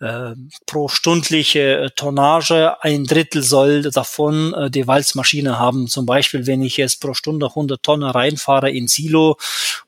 äh, 0.00 0.34
pro 0.66 0.88
stundliche 0.88 1.78
äh, 1.78 1.90
Tonnage 1.90 2.82
ein 2.82 3.04
Drittel 3.04 3.42
soll 3.42 3.82
davon 3.82 4.54
äh, 4.54 4.70
die 4.70 4.86
Walzmaschine 4.86 5.58
haben. 5.58 5.88
Zum 5.88 6.06
Beispiel, 6.06 6.46
wenn 6.46 6.62
ich 6.62 6.78
jetzt 6.78 7.00
pro 7.00 7.14
Stunde 7.14 7.46
100 7.46 7.82
Tonnen 7.82 8.08
reinfahre 8.08 8.70
in 8.70 8.88
Silo, 8.88 9.36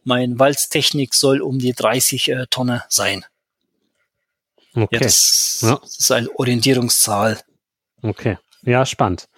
mein 0.04 0.38
Walztechnik 0.38 1.14
soll 1.14 1.40
um 1.40 1.58
die 1.58 1.72
30 1.72 2.28
äh, 2.28 2.46
Tonnen 2.50 2.82
sein. 2.88 3.24
Okay. 4.74 4.88
Ja, 4.96 5.00
das, 5.00 5.60
ja. 5.62 5.78
das 5.82 5.98
ist 5.98 6.12
eine 6.12 6.28
Orientierungszahl. 6.36 7.40
Okay. 8.02 8.38
Ja, 8.62 8.86
spannend. 8.86 9.28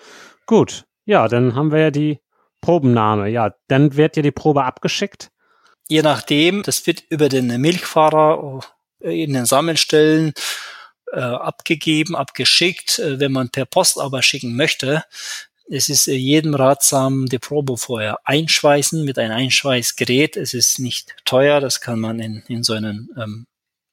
Gut. 0.47 0.85
Ja, 1.07 1.29
dann 1.29 1.55
haben 1.55 1.71
wir 1.71 1.81
ja 1.81 1.91
die 1.91 2.21
Probennahme. 2.61 3.29
Ja, 3.29 3.55
dann 3.69 3.97
wird 3.97 4.17
ja 4.17 4.23
die 4.23 4.31
Probe 4.31 4.65
abgeschickt. 4.65 5.31
Je 5.89 6.03
nachdem, 6.03 6.63
das 6.63 6.87
wird 6.87 7.05
über 7.11 7.29
den 7.29 7.61
Milchfahrer 7.61 8.61
in 9.01 9.33
den 9.33 9.47
Sammelstellen 9.47 10.33
äh, 11.13 11.21
abgegeben, 11.21 12.17
abgeschickt. 12.17 12.99
Äh, 12.99 13.21
wenn 13.21 13.33
man 13.33 13.51
per 13.51 13.67
Post 13.67 13.99
aber 13.99 14.23
schicken 14.23 14.57
möchte, 14.57 15.05
es 15.71 15.89
ist 15.89 16.09
äh, 16.09 16.15
jedem 16.15 16.55
ratsam, 16.55 17.27
die 17.27 17.39
Probe 17.39 17.77
vorher 17.77 18.19
einschweißen 18.25 19.05
mit 19.05 19.19
einem 19.19 19.33
Einschweißgerät. 19.33 20.37
Es 20.37 20.55
ist 20.55 20.79
nicht 20.79 21.15
teuer, 21.25 21.61
das 21.61 21.81
kann 21.81 22.01
man 22.01 22.21
in, 22.21 22.43
in 22.49 22.63
so 22.63 22.75
einem 22.75 23.11
ähm, 23.17 23.47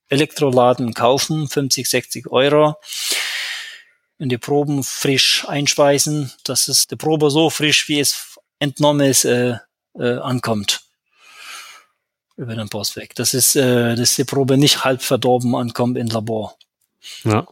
Elektroladen 0.09 0.93
kaufen, 0.93 1.47
50, 1.47 1.87
60 1.87 2.27
Euro. 2.31 2.75
Und 4.17 4.29
die 4.29 4.37
Proben 4.37 4.83
frisch 4.83 5.47
einschweißen, 5.47 6.31
dass 6.43 6.67
es 6.67 6.87
die 6.87 6.95
Probe 6.95 7.31
so 7.31 7.49
frisch, 7.49 7.87
wie 7.87 7.99
es 7.99 8.37
entnommen 8.59 9.09
ist, 9.09 9.25
äh, 9.25 9.57
äh, 9.97 10.17
ankommt 10.17 10.90
über 12.41 12.55
den 12.55 12.69
Postweg. 12.69 13.13
Das 13.15 13.33
ist, 13.33 13.55
äh, 13.55 13.95
dass 13.95 14.15
die 14.15 14.23
Probe 14.23 14.57
nicht 14.57 14.83
halb 14.83 15.01
verdorben 15.01 15.55
ankommt 15.55 15.97
im 15.97 16.07
Labor. 16.07 16.57
Ja. 17.23 17.47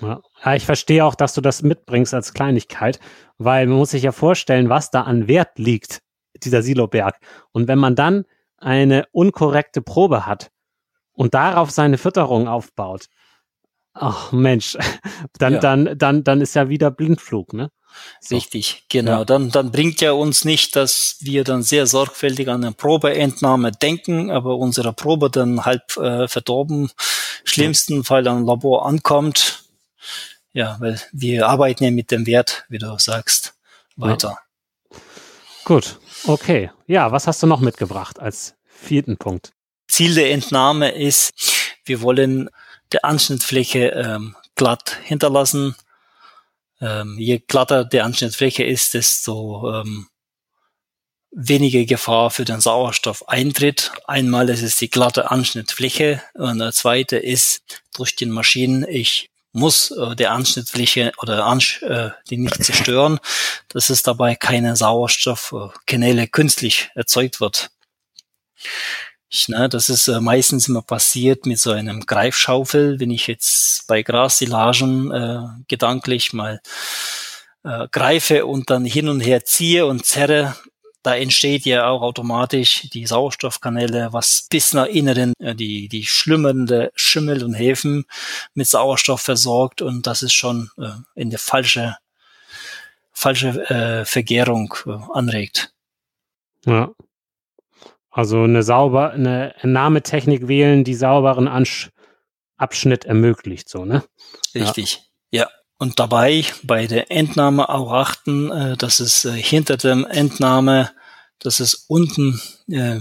Ja. 0.00 0.20
ja, 0.44 0.54
ich 0.54 0.66
verstehe 0.66 1.04
auch, 1.04 1.14
dass 1.14 1.32
du 1.32 1.40
das 1.40 1.62
mitbringst 1.62 2.12
als 2.12 2.34
Kleinigkeit, 2.34 3.00
weil 3.38 3.66
man 3.66 3.78
muss 3.78 3.92
sich 3.92 4.02
ja 4.02 4.12
vorstellen, 4.12 4.68
was 4.68 4.90
da 4.90 5.02
an 5.02 5.26
Wert 5.26 5.58
liegt, 5.58 6.02
dieser 6.42 6.62
Siloberg. 6.62 7.18
Und 7.52 7.66
wenn 7.66 7.78
man 7.78 7.94
dann 7.94 8.26
eine 8.58 9.06
unkorrekte 9.12 9.80
Probe 9.80 10.26
hat 10.26 10.50
und 11.12 11.32
darauf 11.32 11.70
seine 11.70 11.96
Fütterung 11.96 12.46
aufbaut, 12.46 13.06
ach 13.98 14.32
Mensch, 14.32 14.76
dann, 15.38 15.54
ja. 15.54 15.60
dann, 15.60 15.98
dann, 15.98 16.24
dann 16.24 16.40
ist 16.40 16.54
ja 16.54 16.68
wieder 16.68 16.90
Blindflug, 16.90 17.52
ne? 17.52 17.70
So. 18.20 18.34
Richtig, 18.34 18.84
genau. 18.88 19.20
Ja. 19.20 19.24
Dann, 19.24 19.50
dann 19.50 19.70
bringt 19.70 20.00
ja 20.00 20.12
uns 20.12 20.44
nicht, 20.44 20.76
dass 20.76 21.16
wir 21.20 21.44
dann 21.44 21.62
sehr 21.62 21.86
sorgfältig 21.86 22.48
an 22.48 22.62
eine 22.62 22.72
Probeentnahme 22.72 23.72
denken, 23.72 24.30
aber 24.30 24.56
unsere 24.56 24.92
Probe 24.92 25.30
dann 25.30 25.64
halb 25.64 25.96
äh, 25.96 26.28
verdorben, 26.28 26.90
schlimmsten 27.44 28.04
Fall 28.04 28.28
am 28.28 28.44
Labor 28.44 28.86
ankommt. 28.86 29.64
Ja, 30.52 30.76
weil 30.78 31.00
wir 31.12 31.48
arbeiten 31.48 31.84
ja 31.84 31.90
mit 31.90 32.10
dem 32.10 32.26
Wert, 32.26 32.64
wie 32.68 32.78
du 32.78 32.98
sagst, 32.98 33.54
weiter. 33.96 34.38
Ja. 34.90 34.98
Gut, 35.64 35.98
okay. 36.26 36.70
Ja, 36.86 37.12
was 37.12 37.26
hast 37.26 37.42
du 37.42 37.46
noch 37.46 37.60
mitgebracht 37.60 38.20
als 38.20 38.54
vierten 38.66 39.16
Punkt? 39.16 39.52
Ziel 39.88 40.14
der 40.14 40.32
Entnahme 40.32 40.90
ist, 40.90 41.32
wir 41.84 42.02
wollen 42.02 42.50
der 42.92 43.04
Anschnittfläche 43.04 43.88
ähm, 43.88 44.36
glatt 44.54 44.98
hinterlassen, 45.04 45.74
ähm, 46.80 47.16
je 47.18 47.38
glatter 47.38 47.84
die 47.84 48.00
Anschnittfläche 48.00 48.64
ist, 48.64 48.94
desto 48.94 49.80
ähm, 49.80 50.08
weniger 51.30 51.84
Gefahr 51.84 52.30
für 52.30 52.44
den 52.44 52.60
Sauerstoff 52.60 53.28
eintritt. 53.28 53.92
Einmal 54.06 54.48
ist 54.48 54.62
es 54.62 54.76
die 54.76 54.90
glatte 54.90 55.30
Anschnittfläche 55.30 56.22
und 56.34 56.58
der 56.58 56.72
zweite 56.72 57.16
ist 57.16 57.82
durch 57.94 58.16
den 58.16 58.30
Maschinen, 58.30 58.86
ich 58.88 59.30
muss 59.52 59.90
äh, 59.90 60.14
der 60.14 60.32
Anschnittfläche 60.32 61.12
oder 61.18 61.46
Ansch 61.46 61.82
äh, 61.82 62.10
die 62.28 62.36
nicht 62.36 62.62
zerstören, 62.64 63.18
dass 63.68 63.90
es 63.90 64.02
dabei 64.02 64.34
keine 64.34 64.76
Sauerstoffkanäle 64.76 66.28
künstlich 66.28 66.90
erzeugt 66.94 67.40
wird. 67.40 67.70
Ich, 69.28 69.48
ne, 69.48 69.68
das 69.68 69.88
ist 69.88 70.08
äh, 70.08 70.20
meistens 70.20 70.68
immer 70.68 70.82
passiert 70.82 71.46
mit 71.46 71.58
so 71.58 71.72
einem 71.72 72.06
Greifschaufel, 72.06 73.00
wenn 73.00 73.10
ich 73.10 73.26
jetzt 73.26 73.86
bei 73.88 74.02
Grassilagen 74.02 75.10
äh, 75.10 75.40
gedanklich 75.66 76.32
mal 76.32 76.60
äh, 77.64 77.88
greife 77.90 78.46
und 78.46 78.70
dann 78.70 78.84
hin 78.84 79.08
und 79.08 79.20
her 79.20 79.44
ziehe 79.44 79.86
und 79.86 80.06
zerre, 80.06 80.54
da 81.02 81.16
entsteht 81.16 81.64
ja 81.66 81.88
auch 81.88 82.02
automatisch 82.02 82.88
die 82.92 83.06
Sauerstoffkanäle, 83.06 84.12
was 84.12 84.46
bis 84.50 84.72
nach 84.72 84.86
inneren, 84.86 85.34
äh, 85.40 85.54
die, 85.54 85.88
die 85.88 86.04
schlummernde 86.04 86.92
Schimmel 86.94 87.42
und 87.42 87.54
Häfen 87.54 88.06
mit 88.54 88.68
Sauerstoff 88.68 89.22
versorgt 89.22 89.82
und 89.82 90.06
das 90.06 90.22
ist 90.22 90.34
schon 90.34 90.70
äh, 90.78 90.90
in 91.14 91.30
der 91.30 91.38
falsche, 91.40 91.96
falsche 93.12 93.48
äh, 93.70 94.04
Vergärung 94.04 94.74
äh, 94.86 94.98
anregt. 95.12 95.72
Ja, 96.64 96.90
also 98.16 98.44
eine 98.44 98.62
sauber, 98.62 99.10
eine 99.10 99.54
Entnahmetechnik 99.56 100.48
wählen, 100.48 100.84
die 100.84 100.94
sauberen 100.94 101.48
Ansch 101.48 101.90
Abschnitt 102.56 103.04
ermöglicht, 103.04 103.68
so, 103.68 103.84
ne? 103.84 104.04
Richtig, 104.54 105.02
ja. 105.30 105.42
ja. 105.42 105.50
Und 105.76 106.00
dabei 106.00 106.46
bei 106.62 106.86
der 106.86 107.10
Entnahme 107.10 107.68
auch 107.68 107.92
achten, 107.92 108.50
äh, 108.50 108.76
dass 108.78 109.00
es 109.00 109.26
äh, 109.26 109.32
hinter 109.32 109.76
dem 109.76 110.06
Entnahme, 110.06 110.90
dass 111.40 111.60
es 111.60 111.74
unten 111.88 112.40
äh, 112.70 113.00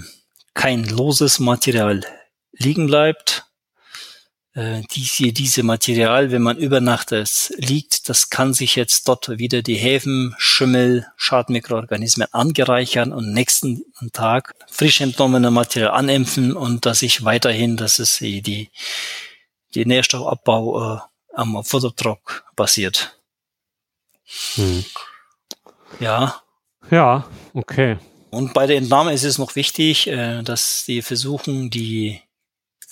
kein 0.54 0.84
loses 0.84 1.40
Material 1.40 2.02
liegen 2.52 2.88
bleibt, 2.88 3.45
äh, 4.56 4.84
diese, 4.92 5.34
diese 5.34 5.64
Material, 5.64 6.32
wenn 6.32 6.42
man 6.42 6.58
über 6.58 6.80
Nacht 6.80 7.12
es 7.12 7.54
liegt, 7.58 8.08
das 8.08 8.30
kann 8.30 8.54
sich 8.54 8.78
jetzt 8.78 9.08
dort 9.08 9.38
wieder 9.38 9.62
die 9.62 9.76
Häfen, 9.76 10.34
Schimmel, 10.38 11.08
Schadmikroorganismen 11.18 12.30
angereichern 12.32 13.12
und 13.12 13.34
nächsten 13.34 13.84
Tag 14.14 14.54
frisch 14.72 15.02
entnommene 15.02 15.52
Material 15.52 15.92
anämpfen 15.92 16.56
und 16.56 16.86
dass 16.86 17.00
sich 17.00 17.26
weiterhin, 17.26 17.76
dass 17.76 18.00
es 18.00 18.18
die, 18.20 18.42
die, 18.42 19.86
Nährstoffabbau 19.86 20.96
äh, 20.96 21.00
am 21.34 21.62
Futtertrock 21.66 22.46
basiert. 22.56 23.20
Hm. 24.56 24.86
Ja. 26.00 26.42
Ja, 26.90 27.28
okay. 27.54 27.98
Und 28.30 28.54
bei 28.54 28.68
der 28.68 28.78
Entnahme 28.78 29.12
ist 29.12 29.24
es 29.26 29.38
noch 29.38 29.58
wichtig, 29.58 30.08
äh, 30.08 30.44
dass 30.44 30.86
die 30.86 31.02
versuchen, 31.02 31.70
die 31.70 32.22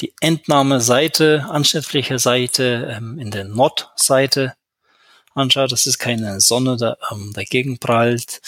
die 0.04 0.14
Entnahmeseite, 0.20 1.46
Anschnittfläche-Seite 1.50 2.94
ähm, 2.98 3.18
in 3.20 3.32
der 3.32 3.46
Nordseite 3.46 4.54
anschaut. 5.34 5.72
Das 5.72 5.86
ist 5.86 5.98
keine 5.98 6.42
Sonne 6.42 6.76
da, 6.76 6.98
ähm, 7.10 7.32
dagegen 7.34 7.80
prallt 7.80 8.42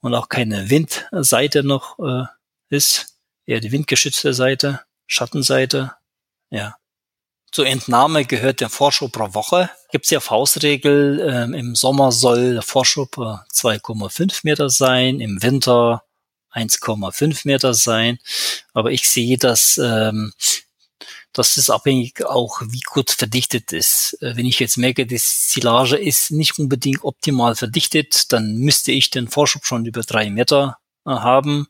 und 0.00 0.14
auch 0.14 0.28
keine 0.28 0.70
Windseite 0.70 1.64
noch 1.64 1.98
äh, 1.98 2.24
ist. 2.68 3.16
Eher 3.46 3.58
die 3.58 3.72
windgeschützte 3.72 4.32
Seite, 4.32 4.82
Schattenseite. 5.08 5.92
Ja. 6.50 6.76
Zur 7.50 7.66
Entnahme 7.66 8.24
gehört 8.24 8.60
der 8.60 8.70
Vorschub 8.70 9.10
pro 9.10 9.34
Woche. 9.34 9.70
Gibt 9.90 10.04
es 10.04 10.10
ja 10.12 10.20
Faustregel. 10.20 11.18
Ähm, 11.28 11.52
Im 11.52 11.74
Sommer 11.74 12.12
soll 12.12 12.52
der 12.54 12.62
Vorschub 12.62 13.16
2,5 13.16 14.42
Meter 14.44 14.70
sein, 14.70 15.18
im 15.18 15.42
Winter 15.42 16.04
1,5 16.54 17.40
Meter 17.44 17.74
sein. 17.74 18.20
Aber 18.72 18.92
ich 18.92 19.10
sehe, 19.10 19.36
dass 19.36 19.78
ähm, 19.78 20.32
das 21.32 21.56
ist 21.56 21.70
abhängig 21.70 22.24
auch, 22.24 22.60
wie 22.68 22.80
gut 22.80 23.10
verdichtet 23.10 23.72
ist. 23.72 24.18
Äh, 24.20 24.36
wenn 24.36 24.46
ich 24.46 24.58
jetzt 24.60 24.76
merke, 24.76 25.06
die 25.06 25.18
Silage 25.18 25.96
ist 25.96 26.30
nicht 26.30 26.58
unbedingt 26.58 27.04
optimal 27.04 27.54
verdichtet, 27.54 28.32
dann 28.32 28.56
müsste 28.56 28.92
ich 28.92 29.10
den 29.10 29.28
Vorschub 29.28 29.64
schon 29.64 29.86
über 29.86 30.02
drei 30.02 30.30
Meter 30.30 30.78
äh, 31.06 31.10
haben. 31.10 31.68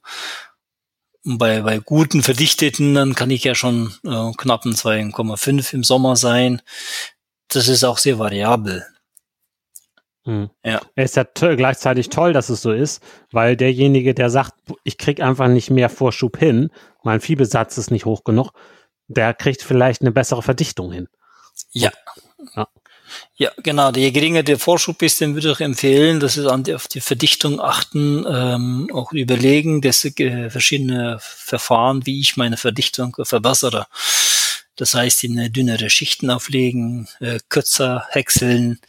Und 1.24 1.38
bei, 1.38 1.62
bei 1.62 1.78
guten 1.78 2.22
Verdichteten, 2.22 2.94
dann 2.94 3.14
kann 3.14 3.30
ich 3.30 3.44
ja 3.44 3.54
schon 3.54 3.94
äh, 4.04 4.32
knappen 4.36 4.74
2,5 4.74 5.74
im 5.74 5.84
Sommer 5.84 6.16
sein. 6.16 6.60
Das 7.48 7.68
ist 7.68 7.84
auch 7.84 7.98
sehr 7.98 8.18
variabel. 8.18 8.84
Hm. 10.24 10.50
Ja. 10.64 10.80
Es 10.94 11.16
ist 11.16 11.40
ja 11.40 11.54
gleichzeitig 11.54 12.08
toll, 12.08 12.32
dass 12.32 12.48
es 12.48 12.62
so 12.62 12.72
ist, 12.72 13.02
weil 13.32 13.56
derjenige, 13.56 14.14
der 14.14 14.30
sagt, 14.30 14.54
ich 14.84 14.98
krieg 14.98 15.20
einfach 15.20 15.48
nicht 15.48 15.70
mehr 15.70 15.88
Vorschub 15.88 16.38
hin, 16.38 16.70
mein 17.02 17.20
Viehbesatz 17.20 17.76
ist 17.78 17.90
nicht 17.90 18.04
hoch 18.04 18.22
genug, 18.22 18.52
der 19.12 19.34
kriegt 19.34 19.62
vielleicht 19.62 20.00
eine 20.00 20.12
bessere 20.12 20.42
Verdichtung 20.42 20.92
hin. 20.92 21.08
Ja. 21.72 21.92
ja. 22.56 22.68
Ja, 23.36 23.50
genau. 23.62 23.90
Je 23.92 24.10
geringer 24.10 24.42
der 24.42 24.58
Vorschub 24.58 25.02
ist, 25.02 25.20
den 25.20 25.34
würde 25.34 25.52
ich 25.52 25.60
empfehlen, 25.60 26.20
dass 26.20 26.34
Sie 26.34 26.50
an 26.50 26.64
die, 26.64 26.74
auf 26.74 26.88
die 26.88 27.00
Verdichtung 27.00 27.60
achten, 27.60 28.24
ähm, 28.28 28.88
auch 28.92 29.12
überlegen, 29.12 29.80
dass 29.80 30.04
äh, 30.04 30.50
verschiedene 30.50 31.18
Verfahren, 31.20 32.06
wie 32.06 32.20
ich 32.20 32.36
meine 32.36 32.56
Verdichtung 32.56 33.16
verbessere. 33.22 33.86
Das 34.76 34.94
heißt, 34.94 35.24
in 35.24 35.52
dünnere 35.52 35.90
Schichten 35.90 36.30
auflegen, 36.30 37.08
äh, 37.20 37.38
kürzer 37.48 38.06
häckseln, 38.10 38.80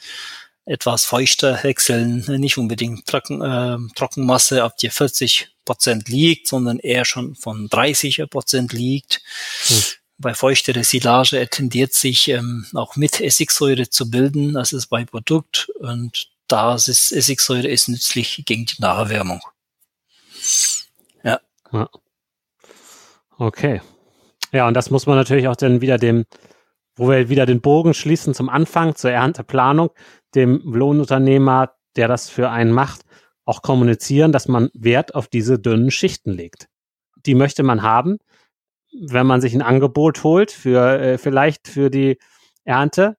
etwas 0.65 1.05
feuchter 1.05 1.57
häckseln, 1.57 2.23
nicht 2.39 2.57
unbedingt 2.57 3.05
Trocken, 3.05 3.41
äh, 3.41 3.77
Trockenmasse 3.95 4.63
auf 4.63 4.75
die 4.75 4.89
40 4.89 5.49
Prozent 5.65 6.07
liegt, 6.09 6.47
sondern 6.47 6.79
eher 6.79 7.05
schon 7.05 7.35
von 7.35 7.67
30 7.69 8.23
Prozent 8.29 8.71
liegt. 8.73 9.21
Hm 9.67 9.83
bei 10.17 10.33
feuchtere 10.33 10.83
Silage 10.83 11.47
tendiert 11.49 11.93
sich 11.93 12.29
ähm, 12.29 12.65
auch 12.73 12.95
mit 12.95 13.19
Essigsäure 13.19 13.89
zu 13.89 14.09
bilden, 14.09 14.53
das 14.53 14.73
ist 14.73 14.87
bei 14.87 15.05
Produkt 15.05 15.69
und 15.79 16.29
da 16.47 16.75
ist 16.75 17.11
Essigsäure 17.11 17.67
ist 17.67 17.87
nützlich 17.87 18.43
gegen 18.45 18.65
die 18.65 18.79
Nacherwärmung. 18.79 19.41
Ja. 21.23 21.39
ja. 21.71 21.89
Okay. 23.37 23.81
Ja, 24.51 24.67
und 24.67 24.75
das 24.75 24.91
muss 24.91 25.07
man 25.07 25.17
natürlich 25.17 25.47
auch 25.47 25.55
dann 25.55 25.81
wieder 25.81 25.97
dem, 25.97 26.25
wo 26.95 27.09
wir 27.09 27.29
wieder 27.29 27.45
den 27.45 27.61
Bogen 27.61 27.93
schließen 27.93 28.33
zum 28.33 28.49
Anfang, 28.49 28.95
zur 28.95 29.11
Ernteplanung, 29.11 29.89
dem 30.35 30.61
Lohnunternehmer, 30.63 31.73
der 31.95 32.07
das 32.07 32.29
für 32.29 32.49
einen 32.49 32.71
macht, 32.71 33.01
auch 33.45 33.61
kommunizieren, 33.61 34.31
dass 34.31 34.47
man 34.47 34.69
Wert 34.73 35.15
auf 35.15 35.27
diese 35.27 35.59
dünnen 35.59 35.91
Schichten 35.91 36.31
legt. 36.31 36.67
Die 37.25 37.35
möchte 37.35 37.63
man 37.63 37.81
haben, 37.81 38.19
wenn 39.01 39.27
man 39.27 39.41
sich 39.41 39.53
ein 39.53 39.61
Angebot 39.61 40.23
holt 40.23 40.51
für 40.51 40.99
äh, 40.99 41.17
vielleicht 41.17 41.67
für 41.67 41.89
die 41.89 42.17
Ernte, 42.63 43.17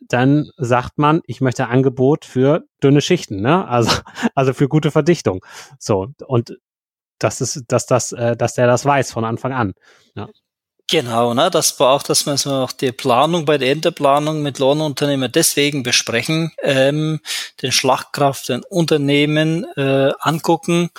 dann 0.00 0.50
sagt 0.56 0.98
man, 0.98 1.20
ich 1.26 1.40
möchte 1.40 1.68
Angebot 1.68 2.24
für 2.24 2.64
dünne 2.82 3.00
Schichten, 3.00 3.40
ne? 3.40 3.66
Also, 3.66 3.90
also 4.34 4.52
für 4.52 4.68
gute 4.68 4.90
Verdichtung. 4.90 5.44
So, 5.78 6.08
und 6.26 6.58
das 7.18 7.40
ist, 7.40 7.64
dass 7.68 7.86
das, 7.86 8.12
äh, 8.12 8.36
dass 8.36 8.54
der 8.54 8.66
das 8.66 8.84
weiß 8.84 9.10
von 9.10 9.24
Anfang 9.24 9.52
an. 9.52 9.72
Ja. 10.14 10.28
Genau, 10.88 11.34
ne, 11.34 11.50
das 11.50 11.80
war 11.80 11.90
auch, 11.94 12.02
dass 12.04 12.26
wir 12.26 12.36
auch 12.46 12.70
die 12.70 12.92
Planung 12.92 13.44
bei 13.44 13.58
der 13.58 13.72
Endeplanung 13.72 14.42
mit 14.42 14.60
Lohnunternehmern 14.60 15.32
deswegen 15.32 15.82
besprechen, 15.82 16.52
ähm, 16.62 17.18
den 17.60 17.72
Schlagkraft, 17.72 18.48
den 18.50 18.62
Unternehmen 18.62 19.64
äh, 19.76 20.12
angucken. 20.20 20.90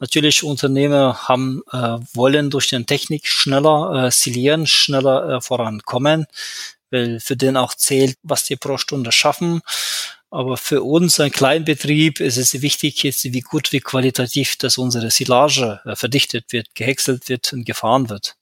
Natürlich 0.00 0.42
Unternehmer 0.42 1.28
haben 1.28 1.62
äh, 1.70 1.98
wollen 2.12 2.50
durch 2.50 2.68
den 2.70 2.86
Technik 2.86 3.28
schneller 3.28 4.06
äh, 4.06 4.10
silieren, 4.10 4.66
schneller 4.66 5.36
äh, 5.36 5.40
vorankommen, 5.40 6.26
weil 6.90 7.20
für 7.20 7.36
den 7.36 7.56
auch 7.56 7.74
zählt, 7.74 8.16
was 8.24 8.44
die 8.44 8.56
pro 8.56 8.78
Stunde 8.78 9.12
schaffen. 9.12 9.60
Aber 10.30 10.56
für 10.56 10.82
uns, 10.82 11.20
ein 11.20 11.30
Kleinbetrieb, 11.32 12.20
ist 12.20 12.36
es 12.38 12.62
wichtig, 12.62 13.02
jetzt 13.04 13.24
wie 13.24 13.40
gut, 13.42 13.72
wie 13.72 13.80
qualitativ, 13.80 14.56
dass 14.58 14.78
unsere 14.78 15.10
Silage 15.12 15.80
äh, 15.84 15.96
verdichtet 15.96 16.52
wird, 16.52 16.74
gehäckselt 16.74 17.28
wird 17.28 17.52
und 17.52 17.64
gefahren 17.66 18.10
wird. 18.10 18.35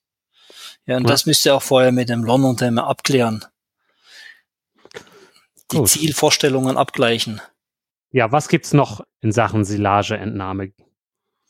Ja, 0.85 0.97
und 0.97 1.03
ja. 1.03 1.09
das 1.09 1.25
müsst 1.25 1.45
ihr 1.45 1.55
auch 1.55 1.63
vorher 1.63 1.91
mit 1.91 2.09
dem 2.09 2.23
Lohnunternehmer 2.23 2.87
abklären. 2.87 3.45
Die 5.71 5.77
Gut. 5.77 5.89
Zielvorstellungen 5.89 6.77
abgleichen. 6.77 7.41
Ja, 8.11 8.31
was 8.31 8.47
gibt's 8.47 8.73
noch 8.73 9.03
in 9.21 9.31
Sachen 9.31 9.65
Silageentnahme? 9.65 10.71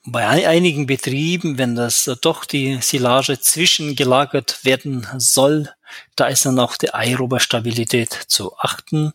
Bei 0.07 0.47
einigen 0.47 0.85
Betrieben, 0.85 1.57
wenn 1.57 1.75
das 1.75 2.09
doch 2.21 2.45
die 2.45 2.77
Silage 2.81 3.39
zwischengelagert 3.39 4.63
werden 4.63 5.07
soll, 5.17 5.69
da 6.15 6.27
ist 6.27 6.45
dann 6.45 6.59
auch 6.59 6.77
die 6.77 6.93
aerobe 6.93 7.39
Stabilität 7.39 8.11
zu 8.13 8.55
achten. 8.57 9.13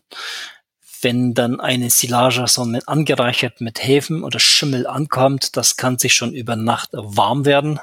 Wenn 1.01 1.33
dann 1.33 1.59
eine 1.59 1.89
Silage 1.89 2.45
so 2.47 2.63
angereichert 2.85 3.61
mit 3.61 3.85
Hefen 3.87 4.23
oder 4.23 4.39
Schimmel 4.39 4.85
ankommt, 4.85 5.55
das 5.55 5.77
kann 5.77 5.97
sich 5.97 6.13
schon 6.13 6.33
über 6.33 6.55
Nacht 6.55 6.89
warm 6.91 7.45
werden. 7.45 7.79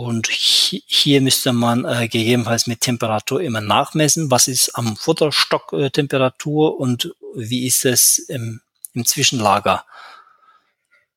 Und 0.00 0.28
hier 0.28 1.20
müsste 1.20 1.52
man 1.52 1.84
äh, 1.84 2.08
gegebenenfalls 2.08 2.66
mit 2.66 2.80
Temperatur 2.80 3.42
immer 3.42 3.60
nachmessen. 3.60 4.30
Was 4.30 4.48
ist 4.48 4.70
am 4.74 4.96
Futterstock 4.96 5.74
äh, 5.74 5.90
Temperatur 5.90 6.80
und 6.80 7.14
wie 7.34 7.66
ist 7.66 7.84
es 7.84 8.18
im, 8.18 8.62
im 8.94 9.04
Zwischenlager? 9.04 9.84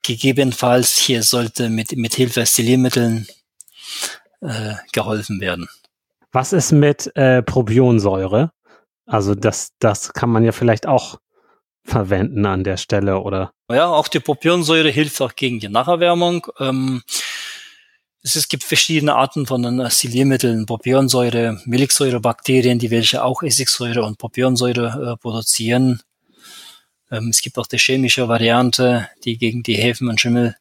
Gegebenenfalls 0.02 0.98
hier 0.98 1.24
sollte 1.24 1.70
mit, 1.70 1.96
mit 1.96 2.16
Hilfe 2.16 2.46
Stiliermitteln 2.46 3.26
äh, 4.42 4.74
geholfen 4.92 5.40
werden. 5.40 5.70
Was 6.34 6.52
ist 6.52 6.74
mit 6.74 7.10
äh, 7.16 7.42
Probionsäure? 7.42 8.52
Also 9.06 9.34
das, 9.34 9.72
das 9.80 10.12
kann 10.12 10.30
man 10.30 10.44
ja 10.44 10.52
vielleicht 10.52 10.88
auch 10.88 11.20
verwenden 11.86 12.46
an 12.46 12.66
der 12.66 12.76
Stelle, 12.76 13.20
oder? 13.20 13.54
Ja, 13.72 13.88
auch 13.88 14.10
die 14.10 14.20
Propionsäure 14.20 14.90
hilft 14.90 15.22
auch 15.22 15.36
gegen 15.36 15.62
die 15.62 15.70
Nacherwärmung. 15.70 16.48
Ähm, 16.60 17.02
es 18.24 18.48
gibt 18.48 18.64
verschiedene 18.64 19.16
Arten 19.16 19.46
von 19.46 19.64
den 19.64 19.90
Siliermitteln, 19.90 20.66
Propionsäure, 20.66 21.62
Milchsäurebakterien, 21.66 22.80
die 22.80 22.90
welche 22.90 23.24
auch 23.24 23.44
Essigsäure 23.44 24.04
und 24.04 24.18
Propionsäure 24.18 25.14
äh, 25.14 25.18
produzieren. 25.18 26.02
Ähm, 27.12 27.30
es 27.30 27.42
gibt 27.42 27.58
auch 27.58 27.68
die 27.68 27.78
chemische 27.78 28.30
Variante, 28.30 29.10
die 29.26 29.38
gegen 29.38 29.62
die 29.62 29.76
Hefen 29.76 30.08
und 30.08 30.22
Schimmel. 30.22 30.56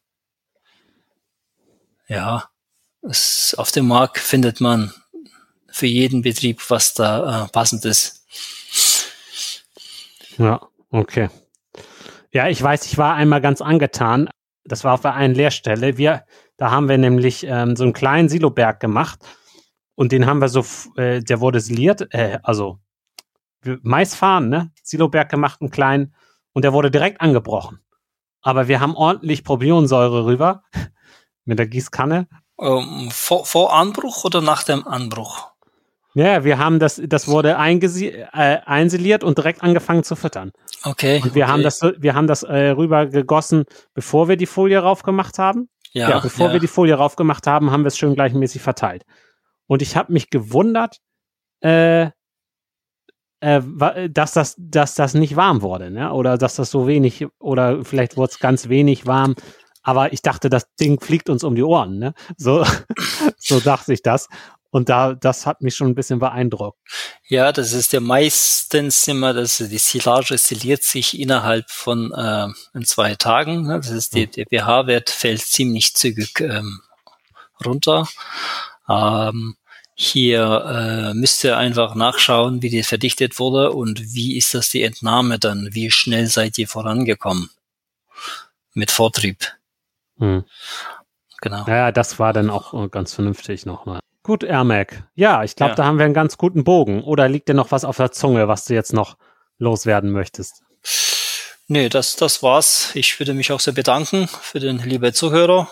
Ja, 2.09 2.49
es, 3.01 3.55
auf 3.57 3.71
dem 3.71 3.87
Markt 3.87 4.19
findet 4.19 4.59
man 4.59 4.93
für 5.67 5.87
jeden 5.87 6.21
Betrieb, 6.21 6.61
was 6.69 6.93
da 6.93 7.45
äh, 7.45 7.47
passend 7.47 7.85
ist. 7.85 8.25
Ja, 10.37 10.61
okay. 10.91 11.29
Ja, 12.33 12.49
ich 12.49 12.61
weiß, 12.61 12.85
ich 12.87 12.97
war 12.97 13.15
einmal 13.15 13.41
ganz 13.41 13.61
angetan. 13.61 14.29
Das 14.65 14.83
war 14.83 14.93
auf 14.93 15.05
einer 15.05 15.33
Lehrstelle. 15.33 15.97
Wir, 15.97 16.23
da 16.57 16.71
haben 16.71 16.87
wir 16.87 16.97
nämlich 16.97 17.45
ähm, 17.47 17.75
so 17.75 17.83
einen 17.83 17.93
kleinen 17.93 18.29
Siloberg 18.29 18.79
gemacht 18.79 19.19
und 19.95 20.11
den 20.11 20.25
haben 20.25 20.39
wir 20.39 20.49
so, 20.49 20.65
äh, 20.95 21.21
der 21.21 21.41
wurde 21.41 21.59
siliert, 21.59 22.13
äh, 22.13 22.39
also 22.43 22.79
Maisfahren, 23.81 24.49
ne? 24.49 24.71
Siloberg 24.83 25.29
gemacht, 25.29 25.61
einen 25.61 25.71
kleinen, 25.71 26.15
und 26.53 26.63
der 26.63 26.73
wurde 26.73 26.91
direkt 26.91 27.21
angebrochen. 27.21 27.79
Aber 28.41 28.67
wir 28.67 28.79
haben 28.79 28.95
ordentlich 28.95 29.43
Probionsäure 29.43 30.25
rüber 30.25 30.63
mit 31.45 31.59
der 31.59 31.67
Gießkanne. 31.67 32.27
Ähm, 32.59 33.09
vor, 33.11 33.45
vor 33.45 33.73
Anbruch 33.73 34.25
oder 34.25 34.41
nach 34.41 34.63
dem 34.63 34.87
Anbruch? 34.87 35.52
Ja, 36.15 36.43
wir 36.43 36.59
haben 36.59 36.79
das, 36.79 37.01
das 37.03 37.27
wurde 37.27 37.49
äh, 37.49 37.55
einsiliert 38.65 39.23
und 39.23 39.37
direkt 39.37 39.63
angefangen 39.63 40.03
zu 40.03 40.15
füttern. 40.15 40.51
Okay. 40.83 41.21
Und 41.23 41.33
wir 41.33 41.45
okay. 41.45 41.51
haben 41.51 41.63
das, 41.63 41.81
wir 41.81 42.13
haben 42.13 42.27
das 42.27 42.43
äh, 42.43 42.69
rüber 42.69 43.07
gegossen, 43.07 43.65
bevor 43.93 44.27
wir 44.27 44.37
die 44.37 44.45
Folie 44.45 44.79
raufgemacht 44.79 45.39
haben. 45.39 45.69
Ja, 45.91 46.09
ja 46.09 46.19
bevor 46.19 46.47
ja. 46.47 46.53
wir 46.53 46.59
die 46.59 46.67
Folie 46.67 46.95
raufgemacht 46.95 47.47
haben, 47.47 47.71
haben 47.71 47.83
wir 47.83 47.87
es 47.87 47.97
schön 47.97 48.13
gleichmäßig 48.15 48.61
verteilt. 48.61 49.05
Und 49.65 49.81
ich 49.81 49.95
habe 49.95 50.13
mich 50.13 50.29
gewundert, 50.29 50.99
äh, 51.61 52.09
äh, 53.39 53.61
dass 54.09 54.33
das, 54.33 54.55
dass 54.57 54.95
das 54.95 55.15
nicht 55.15 55.35
warm 55.35 55.61
wurde, 55.61 55.91
ne? 55.91 56.13
Oder 56.13 56.37
dass 56.37 56.55
das 56.55 56.69
so 56.69 56.87
wenig, 56.87 57.25
oder 57.39 57.83
vielleicht 57.83 58.17
wurde 58.17 58.31
es 58.31 58.39
ganz 58.39 58.69
wenig 58.69 59.07
warm. 59.07 59.35
Aber 59.81 60.13
ich 60.13 60.21
dachte, 60.21 60.49
das 60.49 60.73
Ding 60.75 60.99
fliegt 61.01 61.29
uns 61.29 61.43
um 61.43 61.55
die 61.55 61.63
Ohren, 61.63 61.97
ne? 61.97 62.13
So, 62.37 62.63
so 63.37 63.59
dachte 63.59 63.93
ich 63.93 64.01
das. 64.01 64.29
Und 64.73 64.89
da, 64.89 65.13
das 65.13 65.45
hat 65.45 65.61
mich 65.61 65.75
schon 65.75 65.89
ein 65.89 65.93
bisschen 65.93 66.17
beeindruckt. 66.17 66.79
Ja, 67.27 67.51
das 67.51 67.73
ist 67.73 67.93
ja 67.93 67.99
meistens 67.99 69.07
immer, 69.07 69.31
dass 69.31 69.57
die 69.57 69.77
Silage 69.77 70.35
siliert 70.39 70.81
sich 70.81 71.19
innerhalb 71.19 71.69
von 71.69 72.11
äh, 72.11 72.47
in 72.73 72.83
zwei 72.83 73.13
Tagen. 73.13 73.67
Ne? 73.67 73.79
Das 73.79 73.91
ist 73.91 74.15
die, 74.15 74.25
der 74.25 74.47
pH-Wert 74.47 75.11
fällt 75.11 75.41
ziemlich 75.41 75.93
zügig 75.93 76.39
ähm, 76.39 76.81
runter. 77.63 78.07
Ähm, 78.89 79.57
hier 79.93 80.65
äh, 80.65 81.13
müsst 81.13 81.43
ihr 81.43 81.55
einfach 81.55 81.93
nachschauen, 81.93 82.63
wie 82.63 82.71
die 82.71 82.81
verdichtet 82.81 83.37
wurde 83.37 83.73
und 83.73 84.01
wie 84.15 84.37
ist 84.37 84.55
das 84.55 84.71
die 84.71 84.81
Entnahme 84.81 85.37
dann? 85.37 85.69
Wie 85.73 85.91
schnell 85.91 86.25
seid 86.25 86.57
ihr 86.57 86.67
vorangekommen 86.67 87.51
mit 88.73 88.89
Vortrieb? 88.89 89.53
Hm. 90.17 90.45
Genau. 91.41 91.63
Ja, 91.67 91.91
das 91.91 92.17
war 92.17 92.33
dann 92.33 92.49
auch 92.49 92.89
ganz 92.89 93.13
vernünftig 93.13 93.67
nochmal. 93.67 93.99
Gut, 94.23 94.43
Ermac. 94.43 95.03
Ja, 95.15 95.43
ich 95.43 95.55
glaube, 95.55 95.71
ja. 95.71 95.75
da 95.75 95.85
haben 95.85 95.97
wir 95.97 96.05
einen 96.05 96.13
ganz 96.13 96.37
guten 96.37 96.63
Bogen. 96.63 97.03
Oder 97.03 97.27
liegt 97.27 97.49
dir 97.49 97.53
noch 97.53 97.71
was 97.71 97.83
auf 97.83 97.97
der 97.97 98.11
Zunge, 98.11 98.47
was 98.47 98.65
du 98.65 98.73
jetzt 98.73 98.93
noch 98.93 99.17
loswerden 99.57 100.11
möchtest? 100.11 100.63
Nee, 101.67 101.89
das, 101.89 102.15
das 102.15 102.41
war's. 102.41 102.91
Ich 102.95 103.19
würde 103.19 103.33
mich 103.33 103.51
auch 103.51 103.59
sehr 103.59 103.73
bedanken 103.73 104.27
für 104.27 104.59
den 104.59 104.79
lieben 104.79 105.13
Zuhörer 105.13 105.67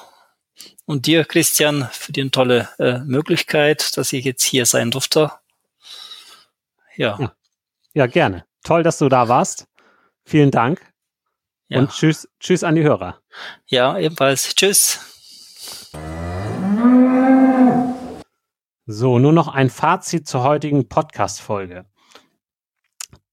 und 0.85 1.05
dir, 1.05 1.23
Christian, 1.25 1.87
für 1.91 2.11
die 2.11 2.29
tolle 2.29 2.69
äh, 2.77 2.99
Möglichkeit, 2.99 3.95
dass 3.97 4.11
ich 4.13 4.25
jetzt 4.25 4.43
hier 4.43 4.65
sein 4.65 4.91
durfte. 4.91 5.31
Ja. 6.95 7.17
ja. 7.19 7.33
Ja, 7.93 8.07
gerne. 8.07 8.45
Toll, 8.63 8.83
dass 8.83 8.97
du 8.97 9.09
da 9.09 9.27
warst. 9.27 9.67
Vielen 10.23 10.51
Dank. 10.51 10.81
Ja. 11.67 11.79
Und 11.79 11.91
tschüss, 11.91 12.27
tschüss 12.39 12.63
an 12.63 12.75
die 12.75 12.83
Hörer. 12.83 13.21
Ja, 13.65 13.97
ebenfalls. 13.97 14.55
Tschüss. 14.55 14.99
So, 18.93 19.19
nur 19.19 19.31
noch 19.31 19.47
ein 19.47 19.69
Fazit 19.69 20.27
zur 20.27 20.43
heutigen 20.43 20.89
Podcast-Folge. 20.89 21.85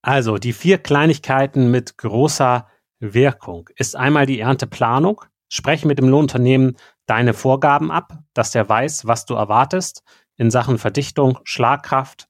Also, 0.02 0.38
die 0.38 0.52
vier 0.52 0.78
Kleinigkeiten 0.78 1.72
mit 1.72 1.98
großer 1.98 2.68
Wirkung 3.00 3.68
ist 3.74 3.96
einmal 3.96 4.24
die 4.24 4.38
Ernteplanung. 4.38 5.24
Spreche 5.48 5.88
mit 5.88 5.98
dem 5.98 6.08
Lohnunternehmen 6.08 6.76
deine 7.06 7.34
Vorgaben 7.34 7.90
ab, 7.90 8.20
dass 8.34 8.52
der 8.52 8.68
weiß, 8.68 9.08
was 9.08 9.26
du 9.26 9.34
erwartest 9.34 10.04
in 10.36 10.52
Sachen 10.52 10.78
Verdichtung, 10.78 11.40
Schlagkraft 11.42 12.28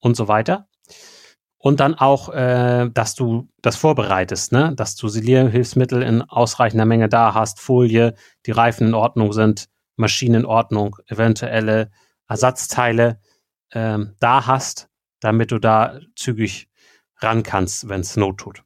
und 0.00 0.16
so 0.16 0.26
weiter. 0.26 0.66
Und 1.58 1.78
dann 1.78 1.94
auch, 1.94 2.30
äh, 2.30 2.90
dass 2.92 3.14
du 3.14 3.48
das 3.62 3.76
vorbereitest, 3.76 4.50
ne? 4.50 4.74
dass 4.74 4.96
du 4.96 5.06
Silierhilfsmittel 5.06 6.02
in 6.02 6.22
ausreichender 6.22 6.86
Menge 6.86 7.08
da 7.08 7.34
hast, 7.34 7.60
Folie, 7.60 8.14
die 8.46 8.50
Reifen 8.50 8.88
in 8.88 8.94
Ordnung 8.94 9.32
sind, 9.32 9.68
Maschinen 9.94 10.40
in 10.40 10.44
Ordnung, 10.44 10.96
eventuelle 11.06 11.92
Ersatzteile 12.28 13.20
ähm, 13.72 14.16
da 14.20 14.46
hast, 14.46 14.88
damit 15.20 15.50
du 15.50 15.58
da 15.58 16.00
zügig 16.16 16.68
ran 17.18 17.42
kannst, 17.42 17.88
wenn 17.88 18.00
es 18.00 18.16
Not 18.16 18.38
tut. 18.38 18.64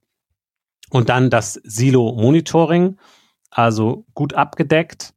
Und 0.90 1.08
dann 1.08 1.30
das 1.30 1.54
Silo-Monitoring, 1.64 2.98
also 3.50 4.06
gut 4.14 4.34
abgedeckt 4.34 5.14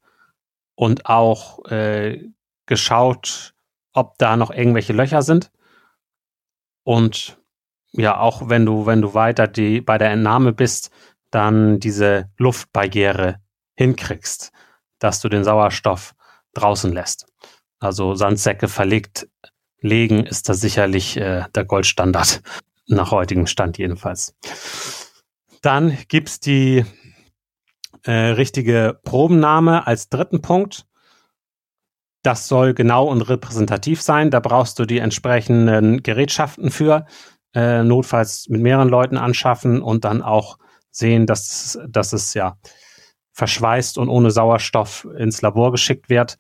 und 0.76 1.06
auch 1.06 1.66
äh, 1.66 2.30
geschaut, 2.66 3.54
ob 3.94 4.18
da 4.18 4.38
noch 4.38 4.52
irgendwelche 4.52 4.94
Löcher 4.94 5.22
sind. 5.22 5.52
Und 6.84 7.38
ja, 7.92 8.20
auch 8.20 8.50
wenn 8.50 8.66
du, 8.66 8.86
wenn 8.86 9.02
du 9.02 9.14
weiter 9.14 9.48
die, 9.48 9.82
bei 9.82 9.98
der 9.98 10.12
Entnahme 10.12 10.54
bist, 10.54 10.92
dann 11.30 11.80
diese 11.80 12.30
Luftbarriere 12.38 13.42
hinkriegst, 13.76 14.52
dass 15.00 15.22
du 15.22 15.30
den 15.30 15.44
Sauerstoff 15.44 16.14
draußen 16.54 16.92
lässt 16.92 17.31
also 17.82 18.16
Sandsäcke 18.16 18.68
verlegt 18.68 19.28
legen, 19.82 20.26
ist 20.26 20.48
das 20.48 20.62
sicherlich 20.62 21.18
äh, 21.18 21.46
der 21.56 21.66
Goldstandard, 21.66 22.42
nach 22.88 23.12
heutigem 23.12 23.48
Stand 23.48 23.78
jedenfalls. 23.78 24.36
Dann 25.62 25.98
gibt's 26.08 26.40
die 26.40 26.86
äh, 28.04 28.12
richtige 28.12 29.00
Probenname 29.04 29.86
als 29.86 30.10
dritten 30.10 30.42
Punkt. 30.42 30.86
Das 32.24 32.48
soll 32.48 32.74
genau 32.74 33.08
und 33.08 33.22
repräsentativ 33.22 34.02
sein. 34.02 34.30
Da 34.30 34.40
brauchst 34.40 34.78
du 34.78 34.86
die 34.86 35.00
entsprechenden 35.00 36.04
Gerätschaften 36.04 36.70
für, 36.70 37.06
äh, 37.56 37.84
notfalls 37.84 38.48
mit 38.50 38.62
mehreren 38.62 38.90
Leuten 38.90 39.18
anschaffen 39.18 39.82
und 39.82 40.06
dann 40.06 40.22
auch 40.22 40.58
sehen, 40.92 41.26
dass, 41.26 41.80
dass 41.88 42.14
es 42.14 42.34
ja 42.34 42.58
verschweißt 43.34 43.98
und 43.98 44.10
ohne 44.10 44.30
Sauerstoff 44.30 45.08
ins 45.18 45.42
Labor 45.42 45.72
geschickt 45.72 46.10
wird, 46.10 46.38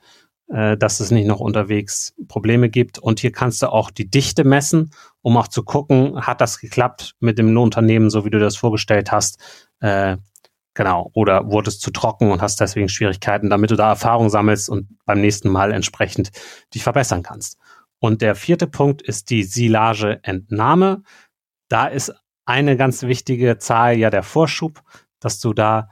äh, 0.51 0.77
dass 0.77 0.99
es 0.99 1.11
nicht 1.11 1.27
noch 1.27 1.39
unterwegs 1.39 2.13
Probleme 2.27 2.69
gibt. 2.69 2.99
Und 2.99 3.19
hier 3.19 3.31
kannst 3.31 3.61
du 3.61 3.71
auch 3.71 3.91
die 3.91 4.09
Dichte 4.09 4.43
messen, 4.43 4.91
um 5.21 5.37
auch 5.37 5.47
zu 5.47 5.63
gucken, 5.63 6.25
hat 6.25 6.41
das 6.41 6.59
geklappt 6.59 7.15
mit 7.19 7.37
dem 7.37 7.57
Unternehmen, 7.57 8.09
so 8.09 8.25
wie 8.25 8.29
du 8.29 8.39
das 8.39 8.55
vorgestellt 8.55 9.11
hast. 9.11 9.39
Äh, 9.79 10.17
Genau. 10.73 11.09
Oder 11.13 11.51
wurde 11.51 11.69
es 11.69 11.79
zu 11.79 11.91
trocken 11.91 12.31
und 12.31 12.41
hast 12.41 12.61
deswegen 12.61 12.87
Schwierigkeiten, 12.87 13.49
damit 13.49 13.71
du 13.71 13.75
da 13.75 13.89
Erfahrung 13.89 14.29
sammelst 14.29 14.69
und 14.69 14.87
beim 15.05 15.19
nächsten 15.19 15.49
Mal 15.49 15.73
entsprechend 15.73 16.31
dich 16.73 16.83
verbessern 16.83 17.23
kannst. 17.23 17.57
Und 17.99 18.21
der 18.21 18.35
vierte 18.35 18.67
Punkt 18.67 19.01
ist 19.01 19.29
die 19.29 19.43
Silageentnahme. 19.43 21.03
Da 21.67 21.87
ist 21.87 22.13
eine 22.45 22.77
ganz 22.77 23.03
wichtige 23.03 23.57
Zahl 23.57 23.97
ja 23.97 24.09
der 24.09 24.23
Vorschub, 24.23 24.81
dass 25.19 25.39
du 25.39 25.53
da 25.53 25.89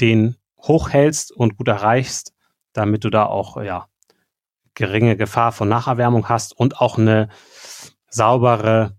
den 0.00 0.36
hochhältst 0.58 1.30
und 1.30 1.56
gut 1.56 1.68
erreichst, 1.68 2.32
damit 2.72 3.04
du 3.04 3.10
da 3.10 3.26
auch 3.26 3.62
ja 3.62 3.86
geringe 4.74 5.16
Gefahr 5.16 5.52
von 5.52 5.68
Nacherwärmung 5.68 6.28
hast 6.28 6.52
und 6.56 6.80
auch 6.80 6.98
eine 6.98 7.28
saubere 8.08 8.96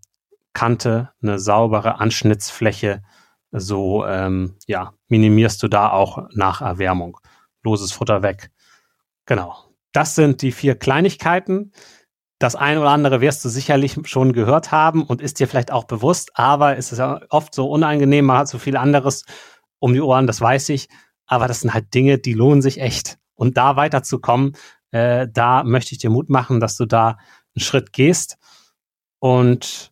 Kante, 0.53 1.11
eine 1.21 1.39
saubere 1.39 1.99
Anschnittsfläche 1.99 3.01
so 3.57 4.05
ähm, 4.05 4.55
ja, 4.67 4.93
minimierst 5.07 5.61
du 5.63 5.67
da 5.67 5.91
auch 5.91 6.27
nach 6.33 6.61
Erwärmung. 6.61 7.17
Loses 7.63 7.91
Futter 7.91 8.21
weg. 8.21 8.51
Genau. 9.25 9.55
Das 9.91 10.15
sind 10.15 10.41
die 10.41 10.51
vier 10.51 10.75
Kleinigkeiten. 10.75 11.71
Das 12.37 12.55
eine 12.55 12.81
oder 12.81 12.89
andere 12.89 13.21
wirst 13.21 13.45
du 13.45 13.49
sicherlich 13.49 13.97
schon 14.03 14.33
gehört 14.33 14.71
haben 14.71 15.03
und 15.03 15.21
ist 15.21 15.39
dir 15.39 15.47
vielleicht 15.47 15.71
auch 15.71 15.85
bewusst, 15.85 16.31
aber 16.37 16.77
es 16.77 16.91
ist 16.91 16.97
ja 16.97 17.21
oft 17.29 17.55
so 17.55 17.69
unangenehm, 17.69 18.25
man 18.25 18.39
hat 18.39 18.49
so 18.49 18.59
viel 18.59 18.75
anderes 18.75 19.23
um 19.79 19.93
die 19.93 20.01
Ohren, 20.01 20.27
das 20.27 20.41
weiß 20.41 20.69
ich. 20.69 20.89
Aber 21.25 21.47
das 21.47 21.61
sind 21.61 21.73
halt 21.73 21.93
Dinge, 21.93 22.17
die 22.19 22.33
lohnen 22.33 22.61
sich 22.61 22.79
echt. 22.81 23.17
Und 23.35 23.57
da 23.57 23.77
weiterzukommen, 23.77 24.55
äh, 24.95 25.27
da 25.29 25.65
möchte 25.65 25.91
ich 25.91 25.97
dir 25.97 26.09
Mut 26.09 26.29
machen, 26.29 26.61
dass 26.61 26.77
du 26.77 26.85
da 26.85 27.17
einen 27.53 27.63
Schritt 27.63 27.91
gehst. 27.91 28.37
Und 29.19 29.91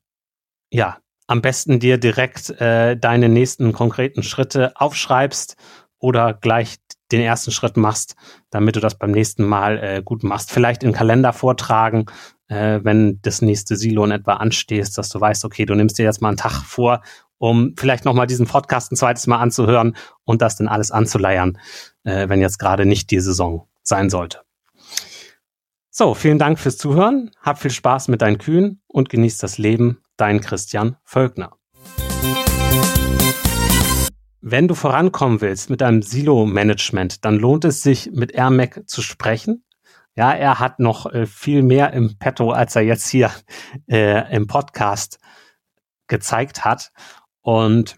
ja, 0.72 0.98
am 1.28 1.42
besten 1.42 1.80
dir 1.80 1.98
direkt 1.98 2.50
äh, 2.62 2.96
deine 2.96 3.28
nächsten 3.28 3.74
konkreten 3.74 4.24
Schritte 4.24 4.72
aufschreibst 4.76 5.58
oder 6.00 6.34
gleich 6.34 6.78
den 7.12 7.20
ersten 7.20 7.52
Schritt 7.52 7.76
machst, 7.76 8.16
damit 8.50 8.78
du 8.78 8.80
das 8.80 8.98
beim 8.98 9.12
nächsten 9.12 9.44
Mal 9.44 9.78
äh, 9.78 10.02
gut 10.04 10.24
machst. 10.24 10.52
Vielleicht 10.52 10.84
im 10.84 10.94
Kalender 10.94 11.34
vortragen, 11.34 12.06
äh, 12.48 12.80
wenn 12.84 13.22
das 13.24 13.42
nächste 13.42 13.76
Silo 13.76 14.06
in 14.06 14.12
etwa 14.12 14.36
anstehst, 14.36 14.98
dass 14.98 15.10
du 15.10 15.20
weißt, 15.20 15.44
okay, 15.44 15.66
du 15.66 15.76
nimmst 15.76 16.00
dir 16.00 16.04
jetzt 16.04 16.22
mal 16.22 16.30
einen 16.30 16.38
Tag 16.38 16.64
vor, 16.64 17.02
um 17.40 17.76
vielleicht 17.78 18.06
nochmal 18.06 18.28
diesen 18.28 18.48
Podcast 18.48 18.90
ein 18.92 18.96
zweites 18.96 19.28
Mal 19.28 19.40
anzuhören 19.40 19.98
und 20.24 20.42
das 20.42 20.56
dann 20.56 20.70
alles 20.70 20.92
anzuleiern, 20.92 21.58
äh, 22.06 22.30
wenn 22.30 22.40
jetzt 22.40 22.58
gerade 22.58 22.86
nicht 22.86 23.12
die 23.12 23.20
Saison 23.20 23.68
sein 23.84 24.10
sollte. 24.10 24.40
So, 25.96 26.16
vielen 26.16 26.40
Dank 26.40 26.58
fürs 26.58 26.78
Zuhören. 26.78 27.30
Hab 27.40 27.60
viel 27.60 27.70
Spaß 27.70 28.08
mit 28.08 28.24
deinen 28.24 28.40
Kühen 28.40 28.82
und 28.88 29.10
genieß 29.10 29.38
das 29.38 29.60
Leben 29.60 30.02
dein 30.18 30.42
Christian 30.42 30.98
Völkner. 31.04 31.56
Wenn 34.42 34.68
du 34.68 34.74
vorankommen 34.74 35.40
willst 35.40 35.70
mit 35.70 35.82
deinem 35.82 36.02
Silo-Management, 36.02 37.24
dann 37.24 37.38
lohnt 37.38 37.64
es 37.64 37.84
sich, 37.84 38.10
mit 38.12 38.32
Airmac 38.32 38.82
zu 38.88 39.04
sprechen. 39.04 39.66
Ja, 40.16 40.32
er 40.32 40.60
hat 40.60 40.80
noch 40.80 41.06
äh, 41.14 41.28
viel 41.28 41.62
mehr 41.62 41.94
im 41.94 42.18
Petto, 42.18 42.50
als 42.50 42.76
er 42.76 42.82
jetzt 42.82 43.08
hier 43.08 43.30
äh, 43.88 44.36
im 44.36 44.48
Podcast 44.48 45.20
gezeigt 46.08 46.66
hat. 46.66 46.92
Und 47.42 47.98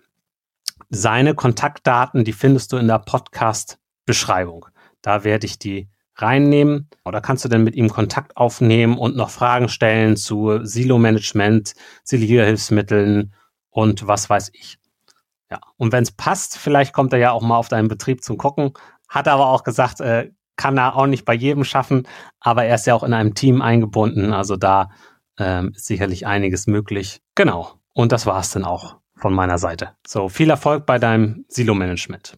seine 0.89 1.33
Kontaktdaten, 1.33 2.25
die 2.25 2.33
findest 2.33 2.73
du 2.73 2.77
in 2.77 2.89
der 2.89 2.99
Podcast-Beschreibung. 2.99 4.65
Da 5.01 5.23
werde 5.23 5.45
ich 5.45 5.59
die 5.59 5.87
reinnehmen? 6.15 6.89
Oder 7.03 7.21
kannst 7.21 7.45
du 7.45 7.49
denn 7.49 7.63
mit 7.63 7.75
ihm 7.75 7.89
Kontakt 7.89 8.37
aufnehmen 8.37 8.97
und 8.97 9.15
noch 9.15 9.29
Fragen 9.29 9.69
stellen 9.69 10.15
zu 10.15 10.59
Silo-Management, 10.63 11.73
Silierhilfsmitteln 12.03 13.33
und 13.69 14.07
was 14.07 14.29
weiß 14.29 14.51
ich? 14.53 14.77
Ja, 15.51 15.59
und 15.77 15.91
wenn 15.91 16.03
es 16.03 16.11
passt, 16.11 16.57
vielleicht 16.57 16.93
kommt 16.93 17.13
er 17.13 17.19
ja 17.19 17.31
auch 17.31 17.43
mal 17.43 17.57
auf 17.57 17.67
deinen 17.67 17.87
Betrieb 17.87 18.23
zum 18.23 18.37
Gucken. 18.37 18.71
Hat 19.07 19.27
aber 19.27 19.47
auch 19.47 19.63
gesagt, 19.63 20.01
äh, 20.01 20.31
kann 20.55 20.77
er 20.77 20.95
auch 20.95 21.07
nicht 21.07 21.25
bei 21.25 21.33
jedem 21.33 21.63
schaffen, 21.63 22.07
aber 22.39 22.63
er 22.63 22.75
ist 22.75 22.87
ja 22.87 22.95
auch 22.95 23.03
in 23.03 23.13
einem 23.13 23.35
Team 23.35 23.61
eingebunden. 23.61 24.33
Also 24.33 24.55
da 24.55 24.89
ähm, 25.37 25.73
ist 25.75 25.85
sicherlich 25.85 26.25
einiges 26.25 26.65
möglich. 26.67 27.21
Genau. 27.35 27.73
Und 27.93 28.11
das 28.11 28.25
war 28.25 28.39
es 28.39 28.51
dann 28.51 28.65
auch 28.65 28.97
von 29.15 29.33
meiner 29.33 29.57
Seite. 29.57 29.91
So, 30.05 30.29
viel 30.29 30.49
Erfolg 30.49 30.85
bei 30.85 30.97
deinem 30.97 31.45
Silo-Management. 31.49 32.37